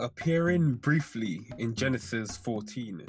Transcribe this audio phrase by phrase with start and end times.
[0.00, 3.04] appearing briefly in Genesis 14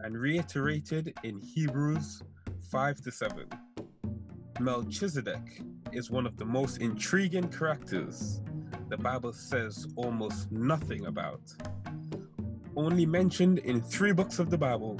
[0.00, 2.22] and reiterated in Hebrews
[2.70, 3.44] 5 to 7.
[4.60, 5.60] Melchizedek
[5.92, 8.40] is one of the most intriguing characters
[8.88, 11.42] the Bible says almost nothing about.
[12.76, 14.98] Only mentioned in three books of the Bible,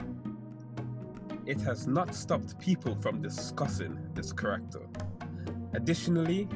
[1.46, 4.82] it has not stopped people from discussing this character.
[5.72, 6.46] Additionally,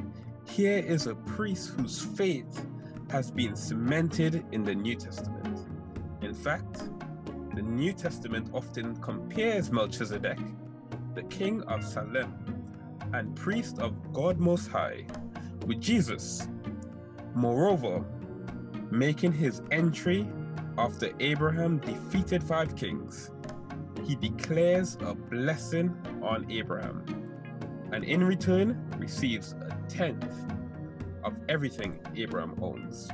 [0.47, 2.67] here is a priest whose faith
[3.09, 5.67] has been cemented in the New Testament.
[6.21, 6.89] In fact,
[7.55, 10.39] the New Testament often compares Melchizedek,
[11.13, 12.33] the king of Salem
[13.13, 15.05] and priest of God Most High,
[15.65, 16.47] with Jesus.
[17.33, 18.03] Moreover,
[18.91, 20.27] making his entry
[20.77, 23.31] after Abraham defeated five kings,
[24.05, 27.03] he declares a blessing on Abraham,
[27.91, 30.45] and in return receives a tenth
[31.25, 33.09] of everything Abraham owns.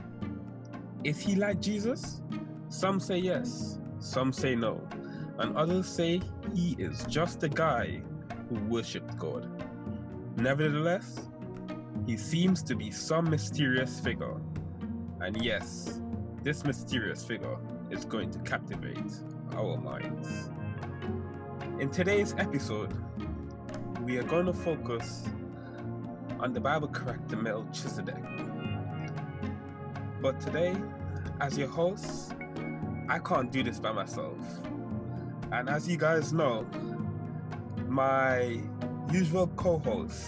[1.04, 2.22] Is he like Jesus?
[2.70, 4.88] Some say yes, some say no,
[5.40, 6.22] and others say
[6.54, 8.02] he is just a guy
[8.50, 9.50] who worshipped God.
[10.38, 11.28] Nevertheless,
[12.06, 14.40] he seems to be some mysterious figure,
[15.22, 16.02] and yes,
[16.44, 17.58] this mysterious figure
[17.90, 19.12] is going to captivate
[19.54, 20.50] our minds.
[21.80, 22.94] In today's episode,
[24.04, 25.28] we are going to focus
[26.42, 28.16] on the Bible character Melchizedek.
[30.22, 30.76] But today,
[31.40, 32.34] as your host,
[33.08, 34.38] I can't do this by myself.
[35.52, 36.66] And as you guys know,
[37.88, 38.60] my
[39.12, 40.26] usual co host,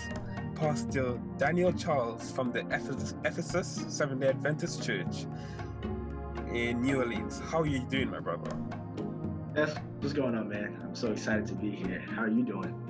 [0.56, 5.26] Pastor Daniel Charles from the Ephesus, Seventh day Adventist Church
[6.54, 7.40] in New Orleans.
[7.40, 8.56] How are you doing, my brother?
[9.56, 10.80] F, what's going on, man?
[10.84, 12.04] I'm so excited to be here.
[12.16, 12.83] How are you doing?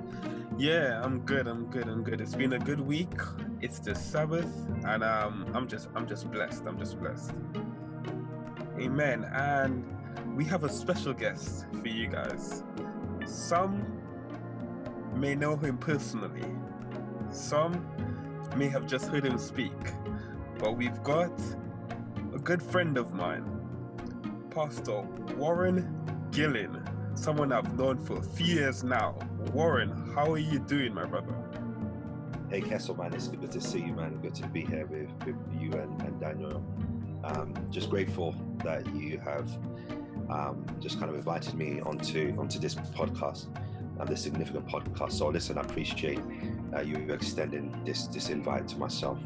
[0.58, 1.48] Yeah, I'm good.
[1.48, 1.88] I'm good.
[1.88, 2.22] I'm good.
[2.22, 3.20] It's been a good week.
[3.62, 4.54] It's the Sabbath,
[4.86, 6.64] and um, I'm just, I'm just blessed.
[6.68, 7.32] I'm just blessed.
[8.80, 9.26] Amen.
[9.34, 9.84] And
[10.36, 12.64] we have a special guest for you guys.
[13.26, 14.00] Some
[15.16, 16.46] may know him personally.
[17.32, 17.86] Some
[18.56, 19.72] may have just heard him speak.
[20.60, 21.34] But we've got
[22.34, 23.44] a good friend of mine,
[24.52, 25.02] Pastor
[25.36, 26.84] Warren Gillen,
[27.16, 29.18] someone I've known for a few years now.
[29.52, 31.36] Warren, how are you doing, my brother?
[32.50, 34.20] Hey Kessel, man, it's good to see you, man.
[34.22, 36.64] Good to be here with, with you and, and Daniel.
[37.24, 39.50] Um, just grateful that you have
[40.30, 43.48] um, just kind of invited me onto onto this podcast,
[44.00, 45.14] um, this significant podcast.
[45.14, 46.20] So listen, I appreciate
[46.76, 49.20] uh, you extending this this invite to myself.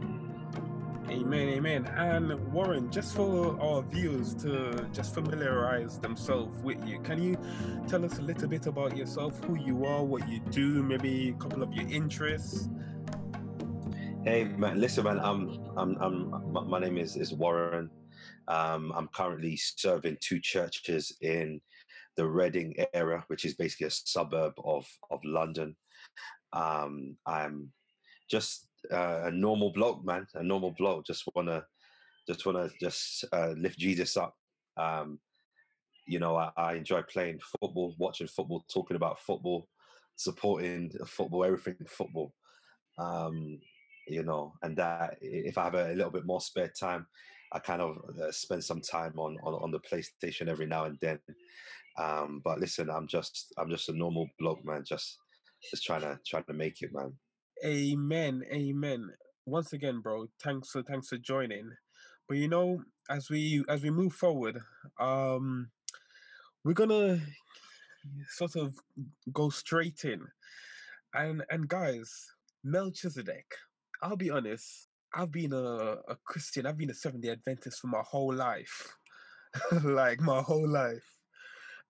[1.09, 1.85] Amen, amen.
[1.95, 7.37] And Warren, just for our viewers to just familiarize themselves with you, can you
[7.87, 11.33] tell us a little bit about yourself, who you are, what you do, maybe a
[11.41, 12.67] couple of your interests?
[14.25, 17.89] Hey man, listen man, I'm, I'm, I'm my, name is is Warren.
[18.49, 21.61] Um, I'm currently serving two churches in
[22.17, 25.73] the Reading area, which is basically a suburb of of London.
[26.51, 27.71] Um, I'm
[28.29, 31.05] just uh, a normal bloke, man, a normal bloke.
[31.05, 31.63] Just wanna,
[32.27, 34.35] just wanna, just uh, lift Jesus up.
[34.77, 35.19] Um,
[36.07, 39.67] you know, I, I enjoy playing football, watching football, talking about football,
[40.15, 42.33] supporting football, everything football.
[42.97, 43.59] Um,
[44.07, 47.05] you know, and that if I have a, a little bit more spare time,
[47.51, 50.97] I kind of uh, spend some time on, on on the PlayStation every now and
[51.01, 51.19] then.
[51.97, 54.83] Um, but listen, I'm just I'm just a normal bloke, man.
[54.85, 55.17] Just
[55.69, 57.13] just trying to trying to make it, man.
[57.65, 58.43] Amen.
[58.51, 59.09] Amen.
[59.45, 61.71] Once again, bro, thanks for thanks for joining.
[62.27, 64.59] But you know, as we as we move forward,
[64.99, 65.69] um
[66.63, 67.19] we're gonna
[68.29, 68.75] sort of
[69.33, 70.21] go straight in.
[71.13, 72.11] And and guys,
[72.63, 73.45] Melchizedek,
[74.03, 77.87] I'll be honest, I've been a, a Christian, I've been a Seventh day Adventist for
[77.87, 78.97] my whole life.
[79.83, 81.17] like my whole life.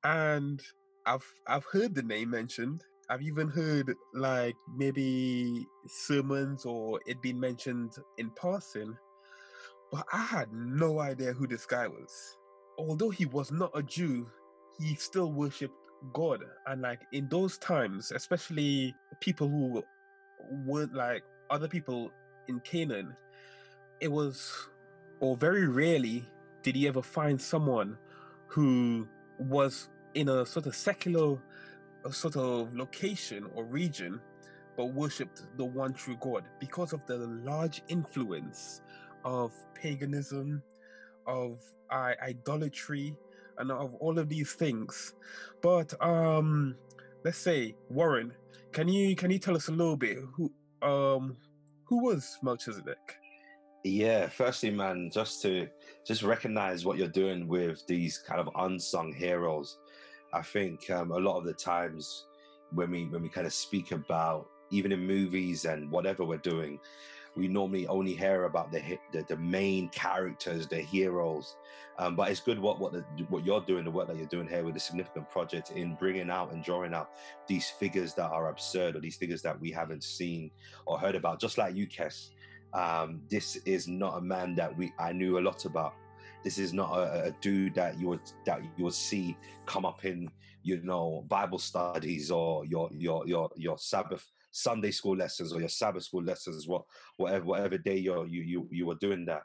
[0.04, 0.62] And
[1.06, 7.40] I've I've heard the name mentioned, I've even heard like maybe sermons or it being
[7.40, 8.98] mentioned in passing,
[9.92, 12.38] but I had no idea who this guy was.
[12.78, 14.28] Although he was not a Jew,
[14.78, 15.74] he still worshipped
[16.14, 16.44] God.
[16.66, 19.84] And like in those times, especially people who
[20.66, 22.12] weren't like other people
[22.50, 23.16] in Canaan,
[24.02, 24.54] it was,
[25.22, 26.28] or very rarely
[26.62, 27.98] did he ever find someone
[28.48, 29.08] who
[29.40, 31.38] was in a sort of secular
[32.06, 34.20] a sort of location or region,
[34.76, 38.82] but worshipped the one true God because of the large influence
[39.26, 40.62] of paganism,
[41.26, 43.16] of uh, idolatry,
[43.58, 45.16] and of all of these things.
[45.62, 46.76] But um,
[47.24, 48.34] let's say Warren,
[48.72, 50.52] can you can you tell us a little bit who
[50.82, 51.38] um
[51.86, 53.18] who was Melchizedek?
[53.84, 55.68] Yeah, firstly, man, just to
[56.06, 59.78] just recognize what you're doing with these kind of unsung heroes.
[60.34, 62.26] I think um, a lot of the times
[62.72, 66.80] when we when we kind of speak about even in movies and whatever we're doing,
[67.36, 71.56] we normally only hear about the the, the main characters, the heroes.
[72.00, 74.48] Um, but it's good what what the, what you're doing, the work that you're doing
[74.48, 77.12] here with the significant project in bringing out and drawing out
[77.48, 80.52] these figures that are absurd or these figures that we haven't seen
[80.86, 81.40] or heard about.
[81.40, 82.30] Just like you, Kes,
[82.74, 85.94] um, this is not a man that we I knew a lot about.
[86.44, 90.06] This is not a, a dude that you would that you would see come up
[90.06, 90.30] in
[90.64, 95.70] you know Bible studies or your your your your Sabbath Sunday school lessons or your
[95.70, 96.84] Sabbath school lessons, what
[97.18, 99.44] whatever whatever day you're you you you were doing that.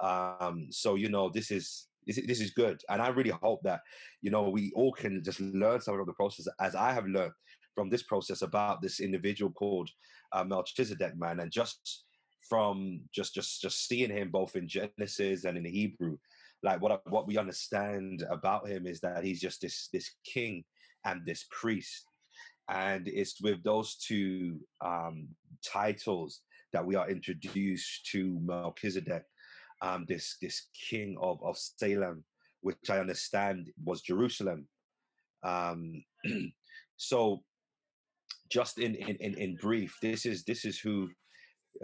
[0.00, 3.80] Um, so you know this is this, is good, and I really hope that
[4.22, 7.32] you know we all can just learn some of the process as I have learned
[7.74, 9.88] from this process about this individual called
[10.32, 12.04] uh, Melchizedek, man, and just
[12.48, 16.16] from just just just seeing him both in Genesis and in Hebrew,
[16.62, 20.64] like what what we understand about him is that he's just this this king
[21.04, 22.06] and this priest,
[22.68, 25.28] and it's with those two um,
[25.64, 26.40] titles
[26.72, 29.22] that we are introduced to Melchizedek,
[29.82, 32.24] um, this this king of of Salem,
[32.60, 34.66] which I understand was Jerusalem.
[35.42, 36.02] Um,
[36.96, 37.42] so,
[38.50, 41.08] just in, in in in brief, this is this is who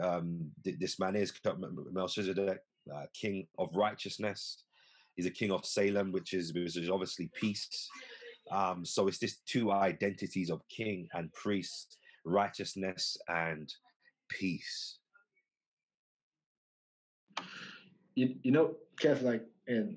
[0.03, 1.33] um, this man is
[1.93, 2.61] Melchizedek,
[2.95, 4.65] uh, king of righteousness.
[5.17, 7.89] He's a king of Salem, which is which is obviously peace.
[8.51, 13.73] Um, so it's this two identities of king and priest, righteousness and
[14.29, 14.99] peace.
[18.15, 19.97] You you know, Kev, like and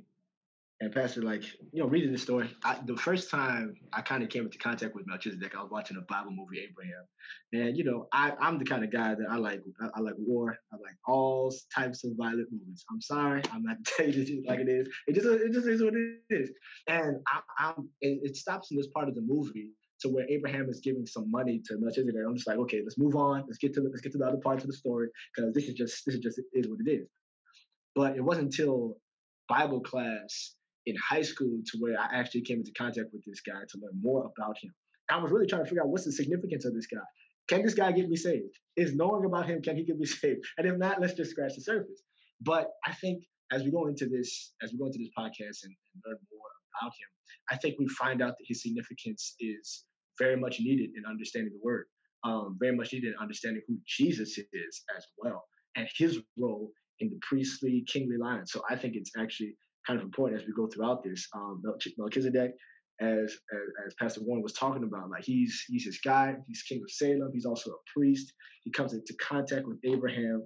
[0.79, 4.29] and Pastor, like, you know, reading the story, I, the first time I kind of
[4.29, 7.03] came into contact with Melchizedek, I was watching a Bible movie, Abraham.
[7.51, 10.13] And, you know, I, I'm the kind of guy that I like, I, I like
[10.19, 10.56] war.
[10.71, 12.85] I like all types of violent movies.
[12.91, 13.41] I'm sorry.
[13.51, 14.88] I'm not telling you like it is.
[15.07, 16.51] It just, it just is what it is.
[16.88, 19.71] And I, I'm, it, it stops in this part of the movie
[20.01, 22.21] to where Abraham is giving some money to Melchizedek.
[22.24, 23.45] I'm just like, okay, let's move on.
[23.47, 25.63] Let's get to the, let's get to the other parts of the story because this
[25.63, 27.07] is just, this is just, is what it is.
[27.95, 28.97] But it wasn't until
[29.50, 30.53] Bible class
[30.88, 34.01] in high school to where I actually came into contact with this guy to learn
[34.01, 34.74] more about him.
[35.10, 37.04] I was really trying to figure out what's the significance of this guy.
[37.50, 38.56] Can this guy get me saved?
[38.75, 40.39] Is knowing about him, can he get me saved?
[40.57, 42.01] And if not, let's just scratch the surface.
[42.42, 45.75] But I think as we go into this, as we go into this podcast and,
[45.94, 46.51] and learn more
[46.81, 47.10] about him,
[47.51, 49.84] I think we find out that his significance is
[50.18, 51.86] very much needed in understanding the word,
[52.24, 55.44] um, very much needed in understanding who Jesus is as well,
[55.75, 58.45] and his role in the priestly, kingly line.
[58.45, 59.56] So I think it's actually
[59.88, 61.28] kind of important as we go throughout this.
[61.34, 61.63] Um,
[61.98, 62.51] Melchizedek,
[63.00, 66.36] as, as, as Pastor Warren was talking about, like he's he's his guy.
[66.48, 67.31] He's king of Salem.
[67.34, 68.34] He's also a priest.
[68.63, 70.44] He comes into contact with Abraham,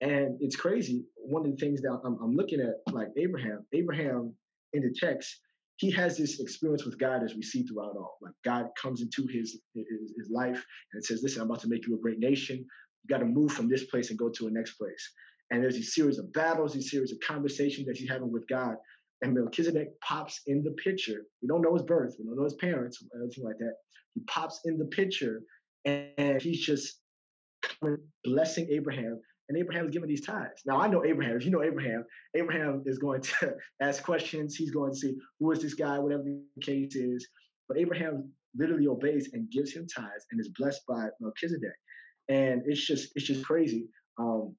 [0.00, 1.04] and it's crazy.
[1.16, 4.34] One of the things that I'm, I'm looking at, like Abraham, Abraham
[4.72, 5.40] in the text,
[5.76, 8.18] he has this experience with God as we see throughout all.
[8.22, 9.86] Like God comes into his, his
[10.16, 12.58] his, life and says, "Listen, I'm about to make you a great nation.
[12.58, 15.12] You got to move from this place and go to a next place."
[15.50, 18.76] And there's these series of battles, these series of conversations that he's having with God.
[19.22, 21.22] And Melchizedek pops in the picture.
[21.42, 23.74] We don't know his birth, we don't know his parents, or anything like that.
[24.14, 25.42] He pops in the picture
[25.84, 27.00] and he's just
[28.24, 29.20] blessing Abraham.
[29.48, 30.62] And Abraham is giving these tithes.
[30.64, 31.36] Now I know Abraham.
[31.36, 32.04] If you know Abraham,
[32.34, 34.56] Abraham is going to ask questions.
[34.56, 37.28] He's going to see who is this guy, whatever the case is.
[37.68, 41.74] But Abraham literally obeys and gives him tithes and is blessed by Melchizedek.
[42.28, 43.86] And it's just it's just crazy.
[44.18, 44.56] Um,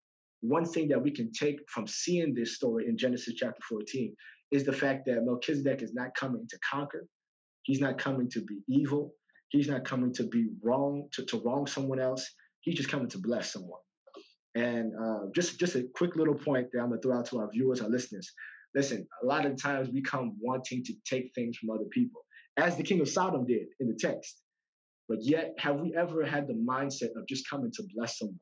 [0.49, 4.15] one thing that we can take from seeing this story in Genesis chapter 14
[4.51, 7.05] is the fact that Melchizedek is not coming to conquer.
[7.63, 9.13] He's not coming to be evil.
[9.49, 12.29] He's not coming to be wrong, to, to wrong someone else.
[12.61, 13.79] He's just coming to bless someone.
[14.55, 17.39] And uh, just, just a quick little point that I'm going to throw out to
[17.39, 18.31] our viewers, our listeners.
[18.73, 22.21] Listen, a lot of times we come wanting to take things from other people,
[22.57, 24.41] as the king of Sodom did in the text.
[25.07, 28.37] But yet, have we ever had the mindset of just coming to bless someone?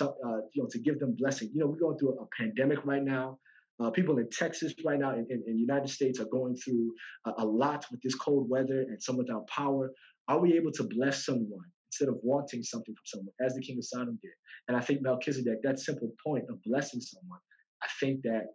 [0.00, 1.50] Uh, you know, to give them blessing.
[1.52, 3.38] You know, we're going through a, pandemic right now.
[3.78, 6.94] Uh, people in Texas right now in, the United States are going through
[7.26, 9.92] a, a, lot with this cold weather and some without power.
[10.28, 13.78] Are we able to bless someone instead of wanting something from someone, as the king
[13.78, 14.32] of Sodom did?
[14.68, 17.38] And I think Melchizedek, that simple point of blessing someone,
[17.82, 18.46] I think that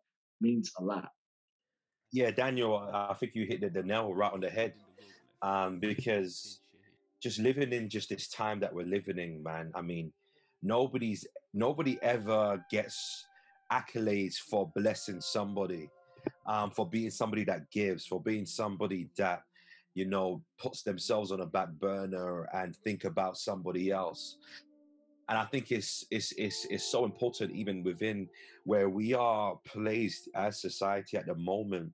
[0.41, 1.09] means a lot.
[2.11, 4.73] Yeah, Daniel, I think you hit the, the nail right on the head
[5.41, 6.59] um, because
[7.21, 9.71] just living in just this time that we're living in, man.
[9.75, 10.11] I mean,
[10.61, 13.25] nobody's nobody ever gets
[13.71, 15.89] accolades for blessing somebody
[16.45, 19.43] um, for being somebody that gives for being somebody that
[19.93, 24.37] you know puts themselves on a back burner and think about somebody else.
[25.29, 28.27] And I think it's, it's it's it's so important even within
[28.65, 31.93] where we are placed as society at the moment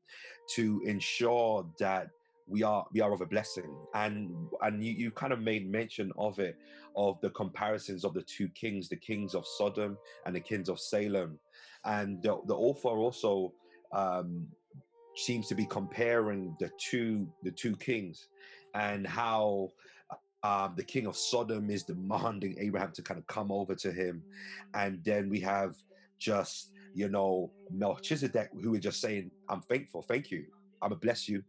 [0.55, 2.09] to ensure that
[2.47, 3.75] we are we are of a blessing.
[3.93, 6.57] And and you, you kind of made mention of it
[6.95, 10.79] of the comparisons of the two kings the kings of sodom and the kings of
[10.79, 11.39] salem.
[11.85, 13.53] And the, the author also
[13.93, 14.47] um,
[15.15, 18.27] seems to be comparing the two the two kings
[18.75, 19.69] and how
[20.43, 24.23] um, the king of Sodom is demanding Abraham to kind of come over to him,
[24.73, 25.75] and then we have
[26.19, 30.45] just you know Melchizedek who is just saying, "I'm thankful, thank you,
[30.81, 31.43] I'm gonna bless you."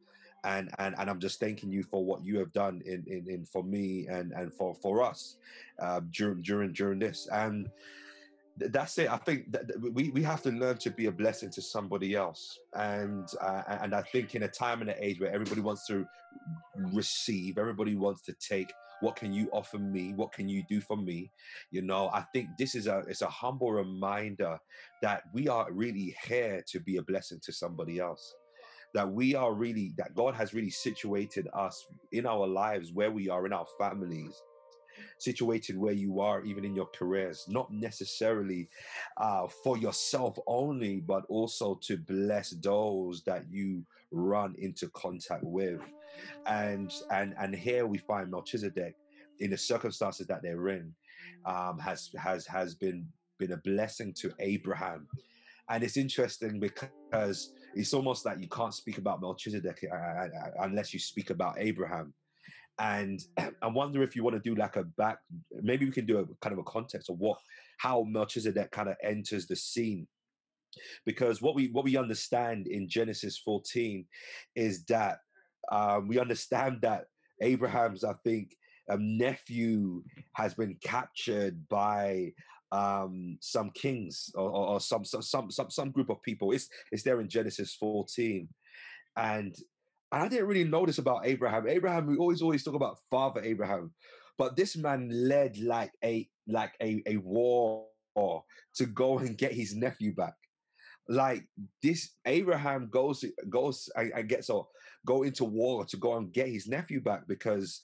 [0.45, 3.45] And, and and I'm just thanking you for what you have done in in, in
[3.45, 5.37] for me and and for for us
[5.81, 7.69] uh, during during during this and
[8.59, 9.11] that's it.
[9.11, 9.55] I think
[9.93, 13.95] we, we have to learn to be a blessing to somebody else, and uh, and
[13.95, 16.05] I think in a time and an age where everybody wants to
[16.93, 18.73] receive, everybody wants to take.
[19.01, 20.13] What can you offer me?
[20.15, 21.31] What can you do for me?
[21.71, 24.59] You know, I think this is a it's a humble reminder
[25.03, 28.35] that we are really here to be a blessing to somebody else.
[28.95, 33.29] That we are really that God has really situated us in our lives where we
[33.29, 34.41] are in our families
[35.19, 38.69] situated where you are, even in your careers, not necessarily
[39.17, 45.81] uh, for yourself only, but also to bless those that you run into contact with.
[46.47, 48.97] And and and here we find Melchizedek
[49.41, 50.93] in the circumstances that they're in
[51.47, 53.07] um, has has has been
[53.39, 55.07] been a blessing to Abraham.
[55.71, 60.29] And it's interesting because it's almost like you can't speak about Melchizedek uh, uh,
[60.61, 62.15] unless you speak about Abraham.
[62.79, 63.21] And
[63.63, 65.19] I wonder if you want to do like a back,
[65.63, 67.39] maybe we can do a kind of a context of what
[67.79, 70.07] how Melchizedek kind of enters the scene,
[71.07, 74.05] because what we what we understand in Genesis 14
[74.57, 75.19] is that
[75.71, 77.05] um, we understand that
[77.41, 78.57] Abraham's I think
[78.91, 82.33] um, nephew has been captured by
[82.73, 86.53] um, some kings or, or, or some, some some some some group of people.
[86.53, 88.49] It's it's there in Genesis 14,
[89.17, 89.55] and
[90.13, 91.69] and I didn't really notice about Abraham.
[91.69, 93.93] Abraham, we always always talk about Father Abraham,
[94.37, 97.87] but this man led like a like a, a war
[98.75, 100.35] to go and get his nephew back.
[101.09, 101.47] Like
[101.83, 104.61] this, Abraham goes goes and, and gets a
[105.07, 107.81] go into war to go and get his nephew back because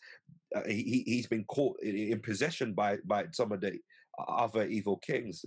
[0.55, 3.79] uh, he he's been caught in, in possession by by some of the
[4.19, 5.45] other evil kings.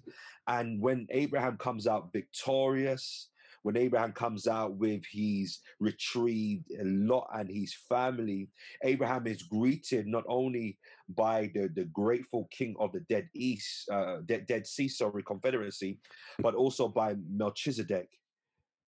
[0.47, 3.29] And when Abraham comes out victorious,
[3.63, 8.50] when Abraham comes out with he's retrieved Lot and his family,
[8.83, 10.77] Abraham is greeted not only
[11.09, 16.00] by the, the grateful king of the Dead East, uh, Dead, Dead Sea, sorry, Confederacy,
[16.39, 18.07] but also by Melchizedek.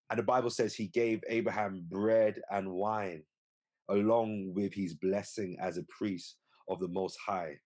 [0.09, 3.23] And the Bible says he gave Abraham bread and wine
[3.89, 6.37] along with his blessing as a priest
[6.69, 7.57] of the Most High.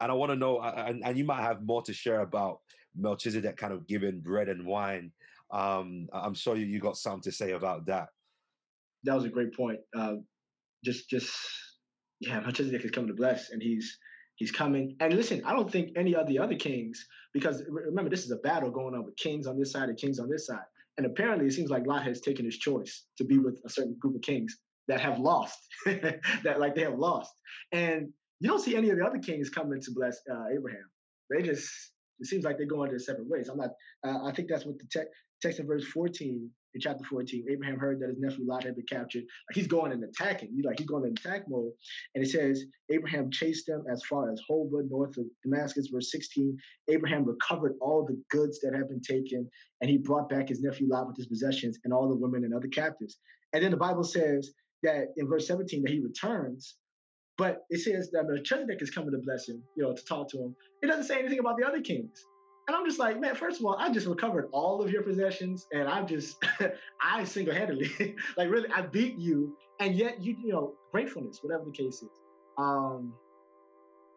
[0.00, 2.60] And I want to know, and, and you might have more to share about
[2.96, 5.12] Melchizedek kind of giving bread and wine
[5.50, 8.08] um, I'm sure you, you got something to say about that.
[9.04, 9.80] That was a great point.
[9.96, 10.16] Uh,
[10.84, 11.32] just, just
[12.20, 13.98] yeah, Melchizedek is coming to bless, and he's
[14.36, 14.96] he's coming.
[15.00, 18.36] And listen, I don't think any of the other kings, because remember, this is a
[18.36, 20.58] battle going on with kings on this side and kings on this side.
[20.98, 23.96] And apparently, it seems like Lot has taken his choice to be with a certain
[23.98, 27.32] group of kings that have lost, that like they have lost.
[27.72, 30.88] And you don't see any of the other kings coming to bless uh, Abraham.
[31.30, 31.70] They just
[32.18, 33.48] it seems like they're going their separate ways.
[33.48, 33.70] I'm not.
[34.06, 35.10] Uh, I think that's what the text
[35.42, 38.86] text in verse 14 in chapter 14, Abraham heard that his nephew Lot had been
[38.86, 39.24] captured.
[39.48, 40.52] Like he's going and attacking.
[40.54, 41.72] He's like he's going in attack mode.
[42.14, 45.88] And it says Abraham chased them as far as Hobah, north of Damascus.
[45.92, 46.56] Verse 16,
[46.88, 49.48] Abraham recovered all the goods that had been taken,
[49.80, 52.54] and he brought back his nephew Lot with his possessions and all the women and
[52.54, 53.18] other captives.
[53.52, 56.76] And then the Bible says that in verse 17 that he returns.
[57.40, 60.36] But it says that Melchizedek is coming to bless him, you know, to talk to
[60.36, 60.54] him.
[60.82, 62.26] It doesn't say anything about the other kings.
[62.68, 65.66] And I'm just like, man, first of all, I just recovered all of your possessions
[65.72, 66.36] and I'm just,
[67.02, 69.56] I single handedly, like really, I beat you.
[69.80, 72.10] And yet, you, you know, gratefulness, whatever the case is.
[72.58, 73.14] Um,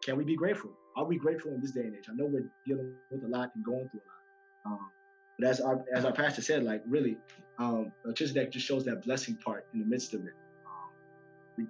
[0.02, 0.72] can we be grateful?
[0.94, 2.04] Are we grateful in this day and age?
[2.10, 4.74] I know we're dealing with a lot and going through a lot.
[4.74, 4.90] Um,
[5.38, 7.16] but as our, as our pastor said, like really,
[7.58, 10.34] um, Melchizedek just shows that blessing part in the midst of it.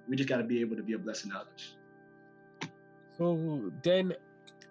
[0.07, 1.75] We, just got to be able to be a blessing to others.
[3.17, 4.13] So then,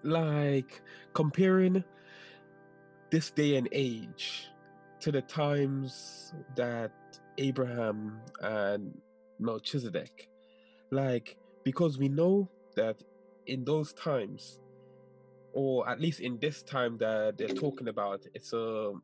[0.02, 1.84] like comparing
[3.10, 4.48] this day and age
[5.00, 6.92] to the times that
[7.38, 8.96] Abraham and
[9.38, 10.28] Melchizedek.
[10.90, 13.02] Like, because we know that
[13.46, 14.60] in those times,
[15.52, 19.02] or at least in this time that they're talking about, it's a um,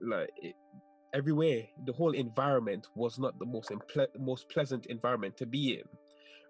[0.00, 0.30] like
[1.16, 5.88] everywhere the whole environment was not the most imple- most pleasant environment to be in,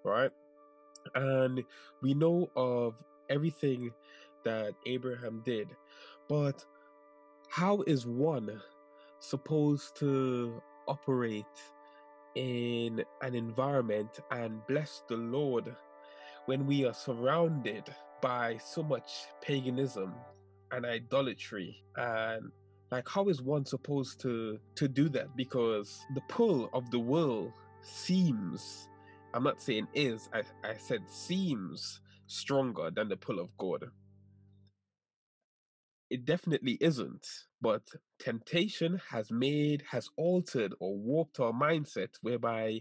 [0.05, 0.33] right?
[1.15, 1.63] And
[2.03, 2.95] we know of
[3.31, 3.93] everything
[4.45, 5.69] that Abraham did.
[6.29, 6.65] But
[7.49, 8.61] how is one
[9.21, 11.45] supposed to operate
[12.35, 15.75] in an environment and bless the Lord
[16.47, 17.85] when we are surrounded
[18.21, 20.15] by so much paganism
[20.73, 22.51] and idolatry and
[22.91, 25.37] like how is one supposed to to do that?
[25.37, 27.53] Because the pull of the world
[27.83, 28.89] seems
[29.35, 33.85] i'm not saying is i, I said seems stronger than the pull of god.
[36.11, 37.27] It definitely isn't
[37.61, 37.83] but
[38.19, 42.81] temptation has made has altered or warped our mindset whereby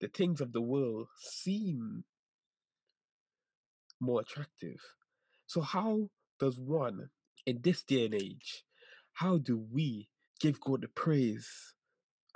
[0.00, 2.04] the things of the world seem
[4.00, 4.80] more attractive.
[5.46, 7.10] So how does one
[7.46, 8.64] in this day and age
[9.20, 10.08] how do we
[10.40, 11.74] give god the praise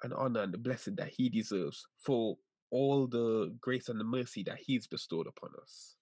[0.02, 2.36] and honor and the blessing that he deserves for
[2.70, 5.96] all the grace and the mercy that he's bestowed upon us?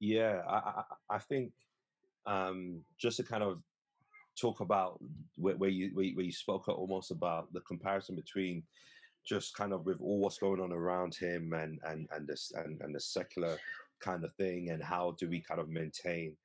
[0.00, 1.52] Yeah, I, I, I think
[2.26, 3.62] um, just to kind of
[4.38, 5.00] talk about
[5.36, 8.62] where, where you where, where you spoke almost about the comparison between
[9.26, 12.82] just kind of with all what's going on around him and and and this and,
[12.82, 13.56] and the secular
[14.00, 16.36] kind of thing and how do we kind of maintain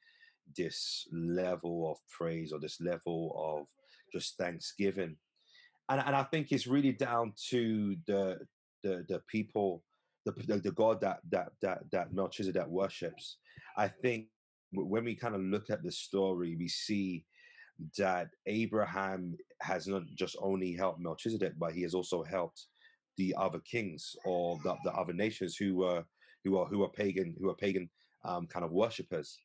[0.56, 3.68] this level of praise or this level of
[4.14, 5.16] just thanksgiving
[5.90, 8.40] and and I think it's really down to the
[8.84, 9.84] the the people
[10.26, 13.38] the the, the God that that that that Melchizedek worships
[13.78, 14.28] I think
[14.74, 17.26] when we kind of look at the story we see
[17.98, 22.66] that Abraham has not just only helped Melchizedek, but he has also helped
[23.18, 26.04] the other kings or the, the other nations who were
[26.44, 27.90] who are who are pagan who are pagan
[28.26, 29.40] um, kind of worshippers.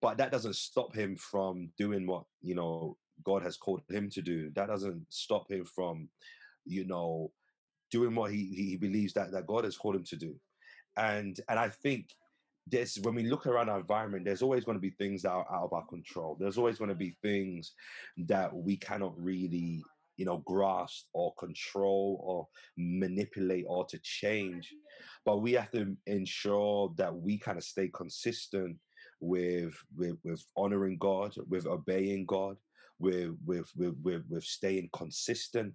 [0.00, 4.22] But that doesn't stop him from doing what you know God has called him to
[4.22, 4.50] do.
[4.54, 6.08] That doesn't stop him from
[6.64, 7.32] you know
[7.90, 10.34] doing what he he believes that that God has called him to do.
[10.96, 12.08] And and I think
[12.66, 15.46] there's when we look around our environment, there's always going to be things that are
[15.52, 16.36] out of our control.
[16.38, 17.72] There's always going to be things
[18.28, 19.82] that we cannot really,
[20.16, 24.72] you know, grasp or control or manipulate or to change.
[25.24, 28.76] But we have to ensure that we kind of stay consistent
[29.20, 32.56] with with with honoring God, with obeying God,
[32.98, 35.74] with with with with, with staying consistent.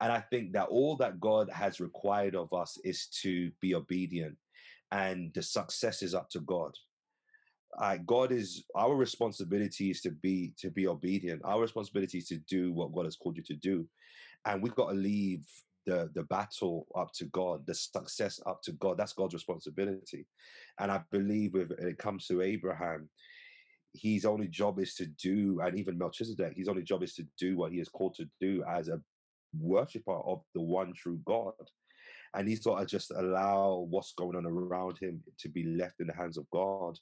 [0.00, 4.36] And I think that all that God has required of us is to be obedient
[4.90, 6.72] and the success is up to God.
[7.78, 11.42] Uh, God is our responsibility is to be to be obedient.
[11.44, 13.88] Our responsibility is to do what God has called you to do,
[14.44, 15.44] and we've got to leave
[15.86, 18.98] the the battle up to God, the success up to God.
[18.98, 20.26] That's God's responsibility,
[20.78, 23.08] and I believe with when it comes to Abraham,
[23.92, 27.56] his only job is to do, and even Melchizedek, his only job is to do
[27.56, 29.00] what he is called to do as a
[29.58, 31.52] worshiper of the one true God
[32.34, 36.08] and he's got to just allow what's going on around him to be left in
[36.08, 36.98] the hands of God.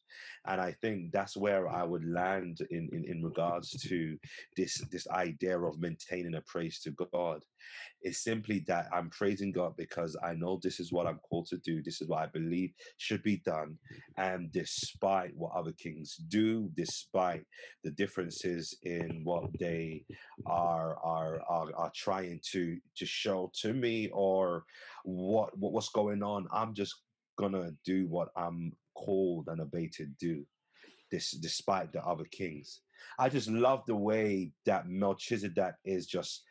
[0.47, 4.19] And I think that's where I would land in, in, in regards to
[4.57, 7.43] this this idea of maintaining a praise to God.
[8.03, 11.59] It's simply that I'm praising God because I know this is what I'm called to
[11.59, 11.83] do.
[11.83, 13.79] This is what I believe should be done.
[14.17, 17.45] And despite what other kings do, despite
[17.85, 20.05] the differences in what they
[20.47, 24.65] are are are, are trying to to show to me or
[25.05, 26.47] what, what what's going on.
[26.53, 26.95] I'm just
[27.39, 30.45] gonna do what I'm called and obeyed to do,
[31.11, 32.81] this despite the other kings.
[33.19, 36.45] I just love the way that Melchizedek is just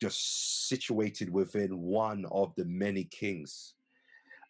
[0.00, 3.74] just situated within one of the many kings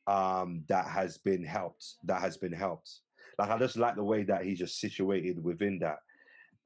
[0.07, 1.97] um, that has been helped.
[2.05, 3.01] That has been helped.
[3.39, 5.99] Like I just like the way that he's just situated within that,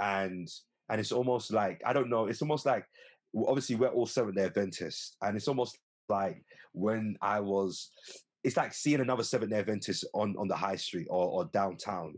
[0.00, 0.48] and
[0.88, 2.26] and it's almost like I don't know.
[2.26, 2.84] It's almost like
[3.46, 6.42] obviously we're all Seventh Day Adventists, and it's almost like
[6.72, 7.90] when I was.
[8.42, 12.14] It's like seeing another Seventh Day Adventist on on the high street or, or downtown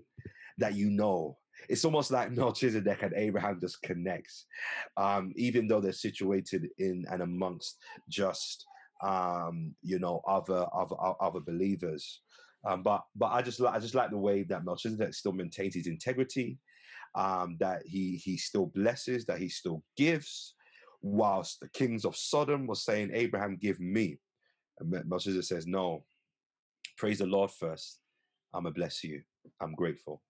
[0.58, 1.36] that you know.
[1.68, 4.46] It's almost like Melchizedek and Abraham just connects,
[4.96, 8.64] um, even though they're situated in and amongst just
[9.04, 12.22] um, you know other other other believers.
[12.66, 15.74] Um, but but I just li- I just like the way that Melchizedek still maintains
[15.74, 16.58] his integrity,
[17.14, 20.54] um, that he he still blesses, that he still gives,
[21.02, 24.18] whilst the kings of Sodom were saying, Abraham, give me.
[24.80, 26.04] And Melchizedek says, No,
[26.96, 28.00] praise the Lord first.
[28.54, 29.22] I'm gonna bless you.
[29.60, 30.22] I'm grateful.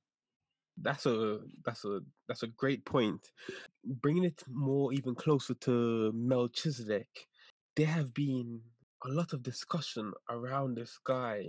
[0.82, 3.20] That's a that's a that's a great point.
[3.84, 7.08] Bringing it more even closer to melchizedek
[7.76, 8.60] there have been
[9.04, 11.44] a lot of discussion around this guy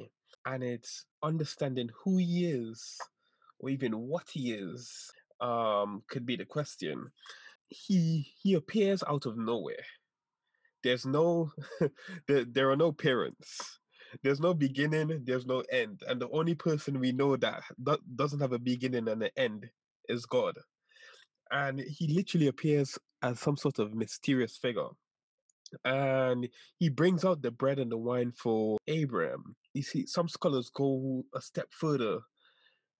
[0.46, 2.98] and it's understanding who he is
[3.60, 5.10] or even what he is
[5.42, 7.10] um could be the question.
[7.70, 9.86] He he appears out of nowhere.
[10.84, 11.52] There's no
[12.28, 13.80] there, there are no parents
[14.24, 17.63] there's no beginning, there's no end, and the only person we know that
[18.15, 19.70] doesn't have a beginning and an end
[20.10, 20.58] is God.
[21.52, 24.89] And he literally appears as some sort of mysterious figure.
[25.84, 29.56] And he brings out the bread and the wine for Abraham.
[29.74, 32.20] You see, some scholars go a step further,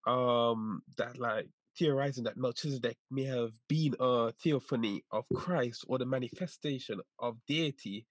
[0.06, 6.06] um, that like theorizing that Melchizedek may have been a theophany of Christ or the
[6.06, 8.06] manifestation of deity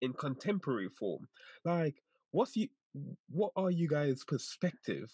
[0.00, 1.26] in contemporary form.
[1.64, 1.96] Like,
[2.30, 2.68] what's you?
[3.30, 5.10] What are you guys' perspective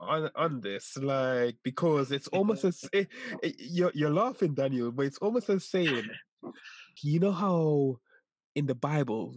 [0.00, 0.96] on on this?
[0.96, 3.08] Like, because it's almost as it,
[3.42, 6.04] it, you're you're laughing, Daniel, but it's almost as saying,
[7.02, 7.98] you know how
[8.54, 9.34] in the Bible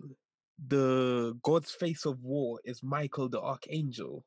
[0.68, 4.26] the God's face of war is Michael the archangel.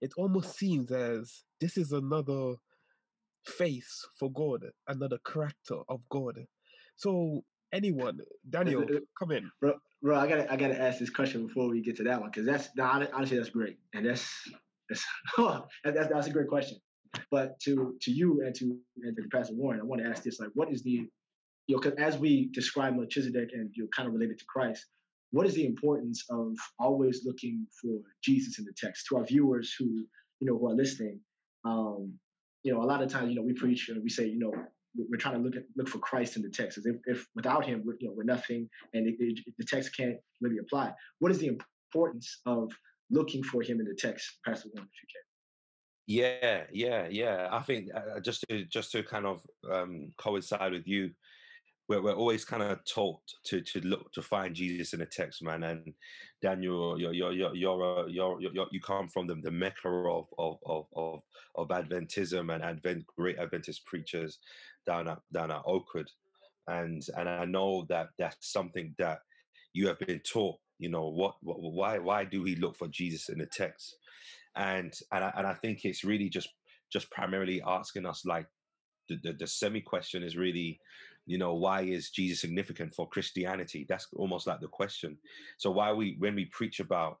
[0.00, 2.54] It almost seems as this is another
[3.46, 6.38] face for God, another character of God.
[6.96, 8.86] So anyone, Daniel,
[9.18, 9.74] come in, bro.
[10.02, 12.46] Bro, I gotta I gotta ask this question before we get to that one because
[12.46, 14.28] that's honestly that's great and that's
[14.88, 15.04] that's
[15.84, 16.78] that's that's a great question.
[17.30, 20.40] But to to you and to and to Pastor Warren, I want to ask this:
[20.40, 21.06] like, what is the
[21.66, 24.86] you know, because as we describe Melchizedek and you're kind of related to Christ,
[25.30, 29.74] what is the importance of always looking for Jesus in the text to our viewers
[29.78, 31.20] who you know who are listening?
[31.64, 32.14] Um,
[32.62, 34.52] you know, a lot of times, you know, we preach and we say, you know,
[34.96, 36.78] we're trying to look at look for Christ in the text.
[36.78, 40.16] If, if without Him, we're, you know, we're nothing, and it, it, the text can't
[40.40, 40.92] really apply.
[41.18, 42.72] What is the importance of
[43.10, 45.22] looking for Him in the text, Pastor Warren, if you can?
[46.06, 47.48] Yeah, yeah, yeah.
[47.52, 51.10] I think uh, just to just to kind of um, coincide with you,
[51.88, 55.42] we're, we're always kind of taught to to look to find Jesus in the text,
[55.42, 55.62] man.
[55.62, 55.92] And
[56.42, 60.58] Daniel, you're you're you're you're, you're, you're you come from the, the mecca of of
[60.66, 61.20] of,
[61.54, 64.38] of Adventism and Advent great Adventist preachers
[64.86, 66.08] down at down at Oakwood,
[66.68, 69.20] and and I know that that's something that
[69.72, 70.56] you have been taught.
[70.78, 73.96] You know what, what why why do we look for Jesus in the text?
[74.56, 76.48] And and I, and I think it's really just
[76.92, 78.46] just primarily asking us like
[79.08, 80.80] the, the, the semi question is really
[81.26, 85.16] you know why is jesus significant for christianity that's almost like the question
[85.58, 87.18] so why we when we preach about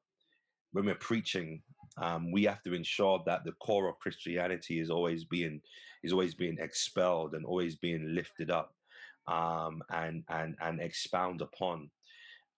[0.72, 1.62] when we're preaching
[1.98, 5.60] um, we have to ensure that the core of christianity is always being
[6.02, 8.74] is always being expelled and always being lifted up
[9.28, 11.90] um, and and and expound upon.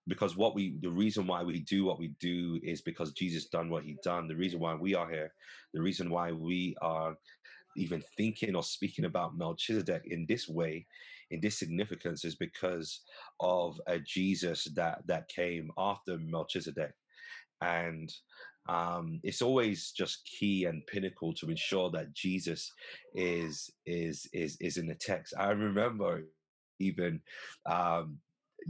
[0.08, 3.70] Because what we the reason why we do what we do is because jesus done
[3.70, 4.28] what he done.
[4.28, 5.32] The reason why we are here
[5.74, 7.16] the reason why we are
[7.76, 10.86] even thinking or speaking about melchizedek in this way
[11.30, 13.00] in this significance is because
[13.40, 16.92] of a Jesus that that came after Melchizedek,
[17.62, 18.12] and
[18.68, 22.72] um, it's always just key and pinnacle to ensure that Jesus
[23.14, 25.34] is is is is in the text.
[25.36, 26.24] I remember
[26.78, 27.20] even
[27.66, 28.18] um,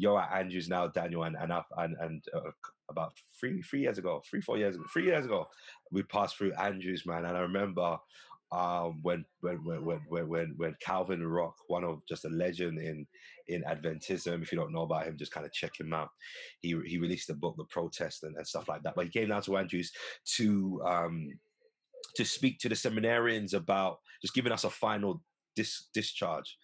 [0.03, 2.51] at Andrews now, Daniel, and and and, and uh,
[2.91, 5.47] about three three years ago, three four years ago, three years ago,
[5.91, 7.99] we passed through Andrews, man, and I remember
[8.53, 13.07] um, when, when when when when when Calvin Rock, one of just a legend in
[13.49, 14.43] in Adventism.
[14.43, 16.11] If you don't know about him, just kind of check him out.
[16.61, 18.95] He he released a book, The Protest, and, and stuff like that.
[18.95, 19.91] But he came down to Andrews
[20.37, 21.29] to um,
[22.17, 25.23] to speak to the seminarians about just giving us a final
[25.57, 26.59] dis- discharge.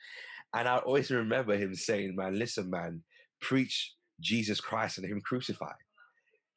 [0.54, 3.02] And I always remember him saying, "Man, listen, man,
[3.40, 5.72] preach Jesus Christ and Him crucified."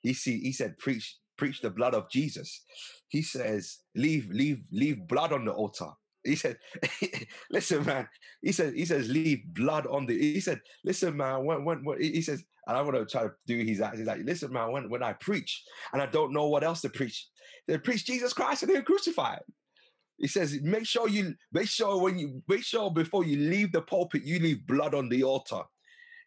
[0.02, 2.64] He see he said, "Preach preach the blood of Jesus.
[3.08, 5.90] He says, leave, leave, leave blood on the altar.
[6.24, 6.58] He said,
[7.50, 8.08] listen, man.
[8.44, 10.16] He said, he says, leave blood on the.
[10.16, 11.44] He said, listen, man.
[11.44, 13.98] When, when, when he says, and I want to try to do his act.
[13.98, 14.72] He's like, listen, man.
[14.72, 17.28] When, when I preach and I don't know what else to preach,
[17.68, 19.42] they preach Jesus Christ and they crucify crucified.
[20.20, 23.82] He says, make sure you make sure when you make sure before you leave the
[23.82, 25.64] pulpit, you leave blood on the altar.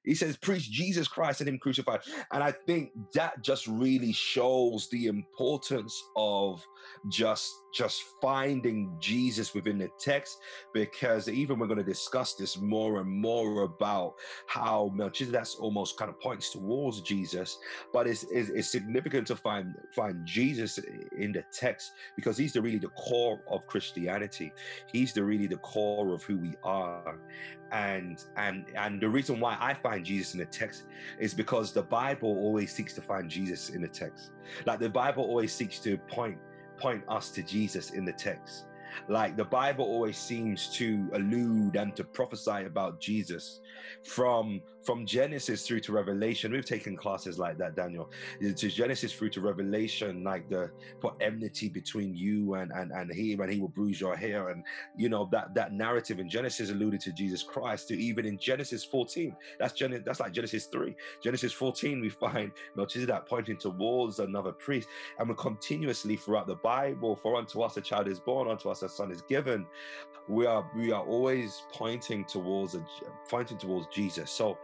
[0.04, 2.00] He says, preach Jesus Christ and Him crucified.
[2.32, 6.64] And I think that just really shows the importance of
[7.08, 10.38] just just finding Jesus within the text,
[10.72, 14.14] because even we're going to discuss this more and more about
[14.46, 17.58] how Melchizedek almost kind of points towards Jesus,
[17.92, 20.78] but it's, it's, it's significant to find find Jesus
[21.18, 24.52] in the text because he's the really the core of Christianity.
[24.92, 27.18] He's the really the core of who we are,
[27.74, 30.84] and and and the reason why I find Jesus in the text
[31.18, 34.30] is because the Bible always seeks to find Jesus in the text.
[34.64, 36.38] Like the Bible always seeks to point
[36.78, 38.66] point us to Jesus in the text.
[39.08, 43.60] Like the Bible always seems to allude and to prophesy about Jesus
[44.02, 46.52] from from Genesis through to Revelation.
[46.52, 48.10] We've taken classes like that, Daniel.
[48.40, 53.40] To Genesis through to Revelation, like the put enmity between you and and and him,
[53.40, 54.62] and he will bruise your hair, and
[54.96, 57.88] you know that that narrative in Genesis alluded to Jesus Christ.
[57.88, 60.94] To even in Genesis 14, that's that's like Genesis 3.
[61.22, 67.16] Genesis 14, we find Melchizedek pointing towards another priest, and we continuously throughout the Bible,
[67.16, 69.66] for unto us a child is born, unto us a son is given
[70.28, 72.84] we are we are always pointing towards a
[73.28, 74.30] pointing towards Jesus.
[74.30, 74.58] So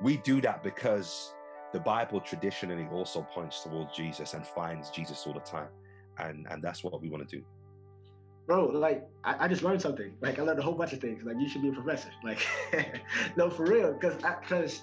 [0.00, 1.34] we do that because
[1.72, 5.68] the Bible traditionally also points towards Jesus and finds Jesus all the time,
[6.18, 7.42] and and that's what we want to do.
[8.46, 10.12] Bro, like I, I just learned something.
[10.20, 11.22] Like I learned a whole bunch of things.
[11.24, 12.10] Like you should be a professor.
[12.22, 12.46] Like
[13.36, 14.82] no, for real, because because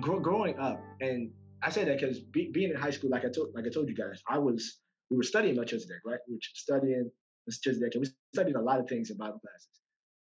[0.00, 1.30] growing up, and
[1.62, 3.88] I say that because be, being in high school, like I told like I told
[3.88, 6.18] you guys, I was we were studying Melchizedek, right?
[6.28, 7.10] We were studying
[7.46, 9.80] Melchizedek, and we studied a lot of things in Bible classes.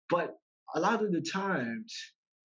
[0.09, 0.37] But
[0.75, 1.95] a lot of the times,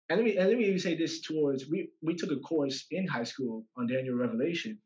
[0.10, 3.08] and let me and let me say this towards we we took a course in
[3.08, 4.80] high school on Daniel Revelation,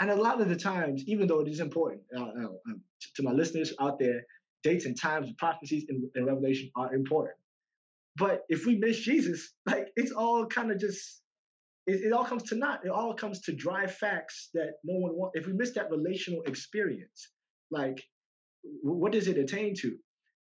[0.00, 3.08] and a lot of the times, even though it is important uh, uh, um, to,
[3.16, 4.22] to, my listeners out there,
[4.62, 7.36] dates and times, and prophecies in, in Revelation are important.
[8.16, 11.22] But if we miss Jesus, like it's all kind of just
[11.86, 12.84] it, it all comes to naught.
[12.84, 15.38] It all comes to dry facts that no one wants.
[15.38, 17.30] If we miss that relational experience,
[17.70, 18.02] like
[18.82, 19.96] what does it attain to?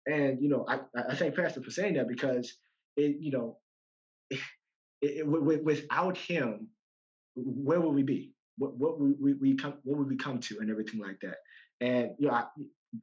[0.06, 2.52] And you know, I, I thank Pastor for saying that because
[2.96, 3.58] it, you know,
[4.30, 4.40] it,
[5.02, 6.68] it, without him,
[7.34, 8.32] where would we be?
[8.58, 9.74] What what would we, we come?
[9.84, 11.36] What would we come to, and everything like that?
[11.80, 12.44] And you know, I,